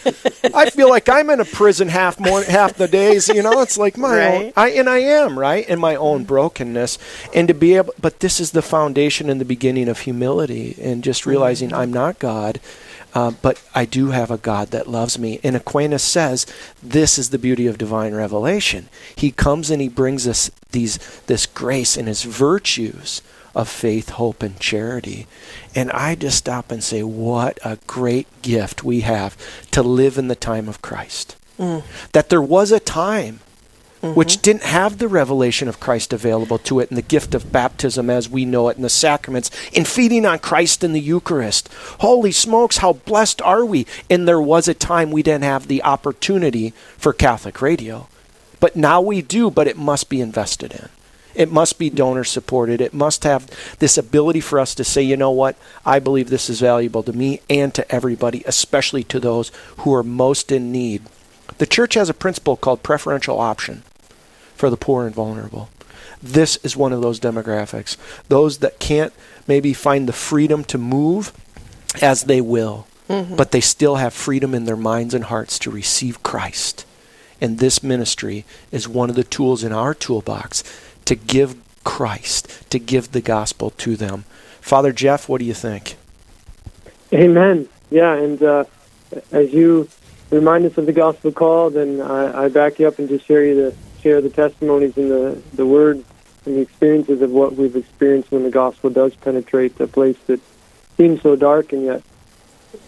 i 0.53 0.69
feel 0.69 0.89
like 0.89 1.09
i'm 1.09 1.29
in 1.29 1.41
a 1.41 1.45
prison 1.45 1.89
half 1.89 2.17
more 2.17 2.43
half 2.43 2.75
the 2.75 2.87
days 2.87 3.27
you 3.27 3.43
know? 3.43 3.59
It's 3.61 3.77
like 3.77 3.97
my 3.97 4.35
own 4.35 4.53
i 4.55 4.69
and 4.69 4.89
i 4.89 4.99
am 4.99 5.37
right? 5.37 5.67
In 5.67 5.79
my 5.79 5.95
own 5.97 6.23
brokenness. 6.23 6.97
And 7.33 7.49
to 7.49 7.53
be 7.53 7.75
able 7.75 7.93
but 7.99 8.21
this 8.21 8.39
is 8.39 8.51
the 8.51 8.61
foundation 8.61 9.29
and 9.29 9.41
the 9.41 9.45
beginning 9.45 9.89
of 9.89 9.99
humility 9.99 10.75
and 10.81 11.03
just 11.03 11.25
realizing 11.25 11.71
mm-hmm. 11.71 11.81
i'm 11.81 11.91
not 11.91 12.19
god 12.19 12.61
uh, 13.17 13.31
but 13.41 13.59
I 13.73 13.85
do 13.85 14.11
have 14.11 14.29
a 14.29 14.37
God 14.37 14.69
that 14.69 14.85
loves 14.85 15.17
me. 15.17 15.39
And 15.43 15.55
Aquinas 15.55 16.03
says 16.03 16.45
this 16.83 17.17
is 17.17 17.31
the 17.31 17.39
beauty 17.39 17.65
of 17.65 17.79
divine 17.79 18.13
revelation. 18.13 18.89
He 19.15 19.31
comes 19.31 19.71
and 19.71 19.81
he 19.81 19.89
brings 19.89 20.27
us 20.27 20.51
these 20.71 20.99
this 21.25 21.47
grace 21.47 21.97
and 21.97 22.07
his 22.07 22.21
virtues 22.21 23.23
of 23.55 23.67
faith, 23.67 24.09
hope, 24.09 24.43
and 24.43 24.59
charity. 24.59 25.25
And 25.73 25.89
I 25.93 26.13
just 26.13 26.37
stop 26.37 26.71
and 26.71 26.83
say, 26.83 27.01
what 27.01 27.57
a 27.65 27.79
great 27.87 28.27
gift 28.43 28.83
we 28.83 28.99
have 29.01 29.35
to 29.71 29.81
live 29.81 30.19
in 30.19 30.27
the 30.27 30.35
time 30.35 30.69
of 30.69 30.83
Christ. 30.83 31.35
That 32.11 32.29
there 32.29 32.39
was 32.39 32.71
a 32.71 32.79
time 32.79 33.39
which 34.15 34.41
didn't 34.41 34.63
have 34.63 34.97
the 34.97 35.07
revelation 35.07 35.67
of 35.67 35.79
Christ 35.79 36.13
available 36.13 36.57
to 36.59 36.79
it 36.79 36.89
and 36.89 36.97
the 36.97 37.01
gift 37.01 37.33
of 37.33 37.51
baptism 37.51 38.09
as 38.09 38.29
we 38.29 38.45
know 38.45 38.69
it 38.69 38.77
in 38.77 38.83
the 38.83 38.89
sacraments 38.89 39.49
in 39.71 39.85
feeding 39.85 40.25
on 40.25 40.39
Christ 40.39 40.83
in 40.83 40.93
the 40.93 40.99
Eucharist. 40.99 41.69
Holy 41.99 42.31
smokes, 42.31 42.77
how 42.77 42.93
blessed 42.93 43.41
are 43.41 43.65
we? 43.65 43.85
And 44.09 44.27
there 44.27 44.41
was 44.41 44.67
a 44.67 44.73
time 44.73 45.11
we 45.11 45.23
didn't 45.23 45.43
have 45.43 45.67
the 45.67 45.83
opportunity 45.83 46.71
for 46.97 47.13
Catholic 47.13 47.61
radio. 47.61 48.07
But 48.59 48.75
now 48.75 49.01
we 49.01 49.21
do, 49.21 49.51
but 49.51 49.67
it 49.67 49.77
must 49.77 50.09
be 50.09 50.21
invested 50.21 50.73
in. 50.73 50.89
It 51.35 51.51
must 51.51 51.77
be 51.77 51.91
donor 51.91 52.23
supported. 52.23 52.81
It 52.81 52.95
must 52.95 53.23
have 53.23 53.47
this 53.77 53.97
ability 53.97 54.39
for 54.41 54.59
us 54.59 54.73
to 54.73 54.83
say, 54.83 55.03
you 55.03 55.15
know 55.15 55.29
what, 55.29 55.55
I 55.85 55.99
believe 55.99 56.29
this 56.29 56.49
is 56.49 56.59
valuable 56.61 57.03
to 57.03 57.13
me 57.13 57.41
and 57.47 57.73
to 57.75 57.89
everybody, 57.91 58.43
especially 58.47 59.03
to 59.05 59.19
those 59.19 59.51
who 59.77 59.93
are 59.93 60.03
most 60.03 60.51
in 60.51 60.71
need. 60.71 61.03
The 61.59 61.67
church 61.67 61.93
has 61.93 62.09
a 62.09 62.15
principle 62.15 62.57
called 62.57 62.81
preferential 62.81 63.39
option 63.39 63.83
for 64.57 64.69
the 64.69 64.77
poor 64.77 65.05
and 65.05 65.15
vulnerable. 65.15 65.69
This 66.21 66.57
is 66.57 66.75
one 66.75 66.93
of 66.93 67.01
those 67.01 67.19
demographics. 67.19 67.95
Those 68.27 68.57
that 68.59 68.79
can't 68.79 69.13
maybe 69.47 69.73
find 69.73 70.07
the 70.09 70.13
freedom 70.13 70.63
to 70.65 70.77
move 70.77 71.31
as 72.01 72.23
they 72.23 72.41
will, 72.41 72.87
but 73.07 73.51
they 73.51 73.61
still 73.61 73.95
have 73.95 74.13
freedom 74.13 74.53
in 74.53 74.65
their 74.65 74.75
minds 74.75 75.13
and 75.13 75.25
hearts 75.25 75.57
to 75.59 75.71
receive 75.71 76.23
Christ. 76.23 76.85
And 77.39 77.59
this 77.59 77.83
ministry 77.83 78.45
is 78.71 78.87
one 78.87 79.09
of 79.09 79.15
the 79.15 79.23
tools 79.23 79.63
in 79.63 79.71
our 79.71 79.93
toolbox 79.93 80.63
to 81.05 81.15
give 81.15 81.55
Christ, 81.83 82.69
to 82.71 82.79
give 82.79 83.11
the 83.11 83.21
gospel 83.21 83.69
to 83.71 83.95
them. 83.95 84.25
Father 84.59 84.91
Jeff, 84.91 85.29
what 85.29 85.39
do 85.39 85.45
you 85.45 85.53
think? 85.53 85.95
Amen. 87.13 87.69
Yeah, 87.89 88.13
and 88.15 88.41
uh, 88.43 88.65
as 89.31 89.53
you 89.53 89.87
remind 90.29 90.65
us 90.65 90.77
of 90.77 90.85
the 90.85 90.93
gospel 90.93 91.31
call, 91.31 91.69
then 91.69 92.01
I, 92.01 92.45
I 92.45 92.49
back 92.49 92.79
you 92.79 92.87
up 92.87 92.99
and 92.99 93.07
just 93.07 93.25
share 93.25 93.45
you 93.45 93.55
the 93.55 93.75
share 94.07 94.21
the 94.21 94.29
testimonies 94.29 94.95
and 94.95 95.11
the 95.11 95.41
the 95.53 95.65
words 95.65 96.03
and 96.45 96.55
the 96.55 96.61
experiences 96.61 97.21
of 97.21 97.29
what 97.29 97.55
we've 97.55 97.75
experienced 97.75 98.31
when 98.31 98.43
the 98.43 98.49
gospel 98.49 98.89
does 98.89 99.13
penetrate 99.15 99.77
a 99.81 99.87
place 99.87 100.17
that 100.27 100.39
seems 100.95 101.21
so 101.21 101.35
dark, 101.35 101.73
and 101.73 101.83
yet 101.83 102.01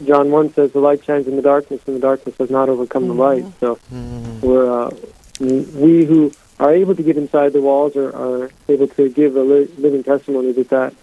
John 0.06 0.32
one 0.32 0.54
says 0.54 0.72
the 0.72 0.80
light 0.80 1.04
shines 1.04 1.28
in 1.28 1.36
the 1.36 1.42
darkness, 1.42 1.82
and 1.88 1.98
the 1.98 2.00
darkness 2.00 2.36
has 2.38 2.50
not 2.50 2.70
overcome 2.70 3.08
the 3.08 3.14
light. 3.14 3.46
So 3.60 3.78
we're 4.42 4.72
uh, 4.72 4.92
we 5.42 6.06
who 6.06 6.32
are 6.58 6.74
able 6.74 6.96
to 6.96 7.04
get 7.04 7.18
inside 7.18 7.52
the 7.52 7.62
walls 7.62 7.98
are, 7.98 8.16
are 8.16 8.52
able 8.70 8.88
to 8.88 9.10
give 9.10 9.36
a 9.36 9.42
li- 9.42 9.70
living 9.78 10.04
testimony 10.04 10.54
that 10.54 10.70
that 10.70 10.94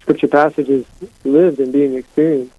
scripture 0.00 0.28
passage 0.28 0.68
is 0.68 0.84
lived 1.24 1.60
and 1.60 1.72
being 1.72 1.94
experienced. 1.94 2.54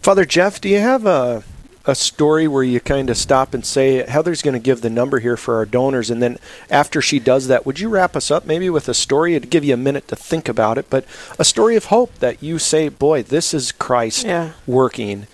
Father 0.00 0.24
Jeff, 0.24 0.58
do 0.58 0.70
you 0.70 0.78
have 0.78 1.04
a 1.04 1.44
a 1.86 1.94
story 1.94 2.48
where 2.48 2.62
you 2.64 2.80
kind 2.80 3.08
of 3.10 3.16
stop 3.16 3.54
and 3.54 3.64
say 3.64 4.04
Heather's 4.06 4.42
going 4.42 4.54
to 4.54 4.58
give 4.60 4.80
the 4.80 4.90
number 4.90 5.20
here 5.20 5.36
for 5.36 5.56
our 5.56 5.64
donors, 5.64 6.10
and 6.10 6.20
then 6.20 6.38
after 6.68 7.00
she 7.00 7.18
does 7.18 7.46
that, 7.48 7.64
would 7.64 7.78
you 7.78 7.88
wrap 7.88 8.16
us 8.16 8.30
up 8.30 8.44
maybe 8.44 8.68
with 8.68 8.88
a 8.88 8.94
story? 8.94 9.34
It'd 9.34 9.50
give 9.50 9.64
you 9.64 9.74
a 9.74 9.78
minute 9.78 10.08
to 10.08 10.16
think 10.16 10.48
about 10.48 10.78
it, 10.78 10.86
but 10.90 11.04
a 11.38 11.44
story 11.44 11.76
of 11.76 11.86
hope 11.86 12.18
that 12.18 12.42
you 12.42 12.58
say, 12.58 12.88
"Boy, 12.88 13.22
this 13.22 13.54
is 13.54 13.72
Christ 13.72 14.26
Yeah. 14.26 14.50
working 14.66 15.26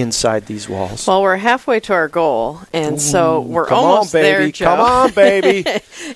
inside 0.00 0.46
these 0.46 0.68
walls." 0.68 1.06
Well, 1.06 1.22
we're 1.22 1.36
halfway 1.36 1.78
to 1.80 1.92
our 1.92 2.08
goal, 2.08 2.60
and 2.72 3.00
so 3.00 3.40
we're 3.40 3.66
Come 3.66 3.78
almost 3.78 4.14
on, 4.14 4.20
baby! 4.22 4.42
there, 4.42 4.50
Joe. 4.52 4.64
Come 4.64 4.80
on, 4.80 5.10
baby! 5.12 5.62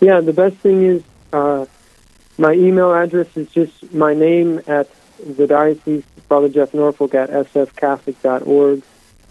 Yeah, 0.00 0.20
the 0.20 0.32
best 0.32 0.56
thing 0.56 0.82
is 0.82 1.02
uh, 1.32 1.66
my 2.38 2.52
email 2.52 2.92
address 2.92 3.36
is 3.36 3.48
just 3.50 3.92
my 3.92 4.14
name 4.14 4.60
at 4.66 4.88
the 5.24 5.46
diocese, 5.46 6.04
Father 6.28 6.48
Jeff 6.48 6.72
Norfolk 6.72 7.14
at 7.14 7.30
sfcatholic.org. 7.30 8.82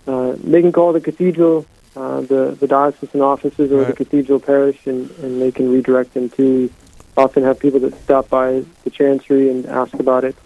Uh, 0.07 0.35
they 0.37 0.61
can 0.61 0.71
call 0.71 0.93
the 0.93 1.01
cathedral, 1.01 1.65
uh, 1.95 2.21
the, 2.21 2.55
the 2.59 2.67
diocesan 2.67 3.21
offices, 3.21 3.71
or 3.71 3.85
the 3.85 3.93
cathedral 3.93 4.39
parish, 4.39 4.85
and, 4.85 5.09
and 5.19 5.41
they 5.41 5.51
can 5.51 5.71
redirect 5.71 6.13
them 6.13 6.29
to. 6.29 6.71
Often 7.19 7.43
have 7.43 7.59
people 7.59 7.81
that 7.81 8.01
stop 8.01 8.29
by 8.29 8.63
the 8.85 8.89
chancery 8.89 9.49
and 9.49 9.65
ask 9.65 9.93
about 9.95 10.23
it. 10.23 10.37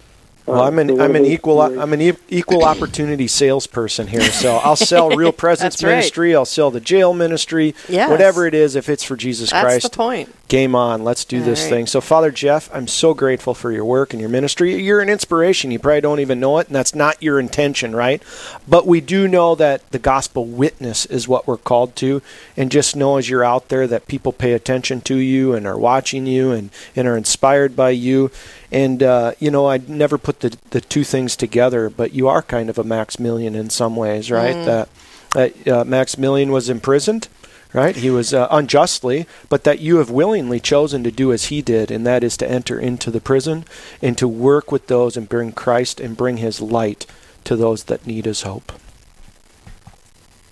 Well, 0.46 0.60
Uh, 0.60 0.66
I'm 0.66 0.78
an 0.78 1.00
I'm 1.00 1.16
an 1.16 1.24
equal 1.24 1.60
I'm 1.62 1.92
an 1.94 2.00
e- 2.02 2.12
equal 2.28 2.64
opportunity 2.72 3.26
salesperson 3.26 4.08
here. 4.08 4.20
So 4.30 4.56
I'll 4.56 4.76
sell 4.92 5.10
Real 5.10 5.32
Presence 5.32 5.76
That's 5.76 5.84
right. 5.84 5.90
Ministry. 5.90 6.34
I'll 6.36 6.44
sell 6.44 6.70
the 6.70 6.80
jail 6.80 7.14
ministry. 7.14 7.74
Yes. 7.88 8.10
Whatever 8.10 8.46
it 8.46 8.52
is, 8.54 8.76
if 8.76 8.88
it's 8.88 9.02
for 9.04 9.16
Jesus 9.16 9.50
That's 9.50 9.64
Christ, 9.64 9.90
the 9.92 9.96
point. 9.96 10.34
game 10.48 10.74
on. 10.74 11.02
Let's 11.02 11.24
do 11.24 11.38
All 11.38 11.44
this 11.44 11.62
right. 11.64 11.70
thing. 11.70 11.86
So, 11.86 12.00
Father 12.02 12.30
Jeff, 12.30 12.68
I'm 12.74 12.86
so 12.86 13.14
grateful 13.14 13.54
for 13.54 13.72
your 13.72 13.86
work 13.86 14.12
and 14.12 14.20
your 14.20 14.28
ministry. 14.28 14.74
You're 14.74 15.00
an 15.00 15.08
inspiration. 15.08 15.70
You 15.70 15.78
probably 15.78 16.02
don't 16.02 16.20
even 16.20 16.40
know 16.40 16.58
it, 16.58 16.66
and 16.66 16.76
that's 16.76 16.94
not 16.94 17.22
your 17.22 17.40
intention, 17.40 17.96
right? 17.96 18.22
But 18.68 18.86
we 18.86 19.00
do 19.00 19.26
know 19.26 19.54
that 19.54 19.90
the 19.92 19.98
gospel 19.98 20.44
witness 20.44 21.06
is 21.06 21.26
what 21.26 21.46
we're 21.46 21.56
called 21.56 21.96
to. 21.96 22.20
And 22.54 22.70
just 22.70 22.94
know 22.94 23.16
as 23.16 23.30
you're 23.30 23.44
out 23.44 23.70
there 23.70 23.86
that 23.86 24.06
people 24.06 24.32
pay 24.32 24.52
attention 24.52 25.00
to 25.02 25.16
you 25.16 25.54
and 25.54 25.66
are 25.66 25.78
watching 25.78 26.26
you 26.26 26.52
and, 26.52 26.68
and 26.94 27.08
are 27.08 27.16
inspired 27.16 27.74
by 27.74 27.90
you. 27.90 28.30
And, 28.74 29.02
uh, 29.02 29.32
you 29.38 29.50
know, 29.52 29.68
I 29.68 29.78
never 29.78 30.18
put 30.18 30.40
the, 30.40 30.56
the 30.70 30.80
two 30.80 31.04
things 31.04 31.36
together, 31.36 31.88
but 31.88 32.12
you 32.12 32.26
are 32.26 32.42
kind 32.42 32.68
of 32.68 32.76
a 32.76 32.84
Maximilian 32.84 33.54
in 33.54 33.70
some 33.70 33.94
ways, 33.94 34.32
right? 34.32 34.64
That, 34.64 34.88
that 35.34 35.68
uh, 35.68 35.84
Maximilian 35.84 36.50
was 36.50 36.68
imprisoned 36.68 37.28
right? 37.74 37.96
He 37.96 38.08
was 38.08 38.32
uh, 38.32 38.46
unjustly, 38.50 39.26
but 39.50 39.64
that 39.64 39.80
you 39.80 39.98
have 39.98 40.08
willingly 40.08 40.60
chosen 40.60 41.04
to 41.04 41.10
do 41.10 41.32
as 41.32 41.46
he 41.46 41.60
did, 41.60 41.90
and 41.90 42.06
that 42.06 42.24
is 42.24 42.36
to 42.38 42.48
enter 42.48 42.78
into 42.78 43.10
the 43.10 43.20
prison 43.20 43.64
and 44.00 44.16
to 44.16 44.28
work 44.28 44.72
with 44.72 44.86
those 44.86 45.16
and 45.16 45.28
bring 45.28 45.52
Christ 45.52 46.00
and 46.00 46.16
bring 46.16 46.38
his 46.38 46.60
light 46.60 47.04
to 47.42 47.56
those 47.56 47.84
that 47.84 48.06
need 48.06 48.24
his 48.24 48.42
hope. 48.42 48.72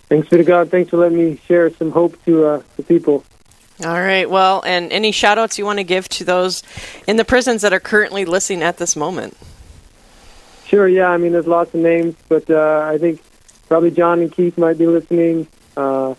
Thanks 0.08 0.28
be 0.28 0.36
to 0.36 0.44
God. 0.44 0.70
Thanks 0.70 0.90
for 0.90 0.98
letting 0.98 1.16
me 1.16 1.40
share 1.46 1.70
some 1.70 1.92
hope 1.92 2.22
to 2.24 2.44
uh, 2.44 2.62
the 2.76 2.82
people. 2.82 3.24
All 3.84 4.00
right. 4.00 4.28
Well, 4.30 4.62
and 4.64 4.92
any 4.92 5.10
shout 5.10 5.38
outs 5.38 5.58
you 5.58 5.64
want 5.64 5.78
to 5.78 5.84
give 5.84 6.08
to 6.10 6.24
those 6.24 6.62
in 7.06 7.16
the 7.16 7.24
prisons 7.24 7.62
that 7.62 7.72
are 7.72 7.80
currently 7.80 8.24
listening 8.24 8.62
at 8.62 8.76
this 8.76 8.94
moment? 8.94 9.36
Sure, 10.66 10.86
yeah. 10.86 11.08
I 11.08 11.16
mean, 11.16 11.32
there's 11.32 11.46
lots 11.46 11.74
of 11.74 11.80
names, 11.80 12.14
but 12.28 12.48
uh, 12.48 12.88
I 12.88 12.98
think 12.98 13.20
probably 13.68 13.90
John 13.90 14.20
and 14.20 14.30
Keith 14.30 14.56
might 14.56 14.78
be 14.78 14.86
listening. 14.86 15.48
Uh, 15.76 16.14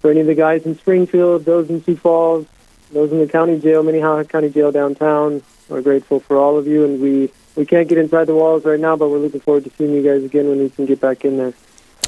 for 0.00 0.10
any 0.10 0.20
of 0.20 0.26
the 0.26 0.34
guys 0.34 0.66
in 0.66 0.76
Springfield, 0.76 1.44
those 1.44 1.70
in 1.70 1.82
Sioux 1.82 1.96
Falls, 1.96 2.46
those 2.92 3.10
in 3.10 3.18
the 3.18 3.26
county 3.26 3.58
jail, 3.58 3.82
Minnehaha 3.82 4.24
County 4.24 4.50
Jail 4.50 4.70
downtown, 4.70 5.42
we're 5.68 5.82
grateful 5.82 6.20
for 6.20 6.36
all 6.36 6.58
of 6.58 6.66
you. 6.66 6.84
And 6.84 7.00
we, 7.00 7.30
we 7.56 7.64
can't 7.64 7.88
get 7.88 7.98
inside 7.98 8.26
the 8.26 8.34
walls 8.34 8.64
right 8.64 8.78
now, 8.78 8.96
but 8.96 9.08
we're 9.08 9.18
looking 9.18 9.40
forward 9.40 9.64
to 9.64 9.70
seeing 9.70 9.94
you 9.94 10.02
guys 10.02 10.22
again 10.22 10.48
when 10.48 10.58
we 10.58 10.70
can 10.70 10.86
get 10.86 11.00
back 11.00 11.24
in 11.24 11.38
there. 11.38 11.54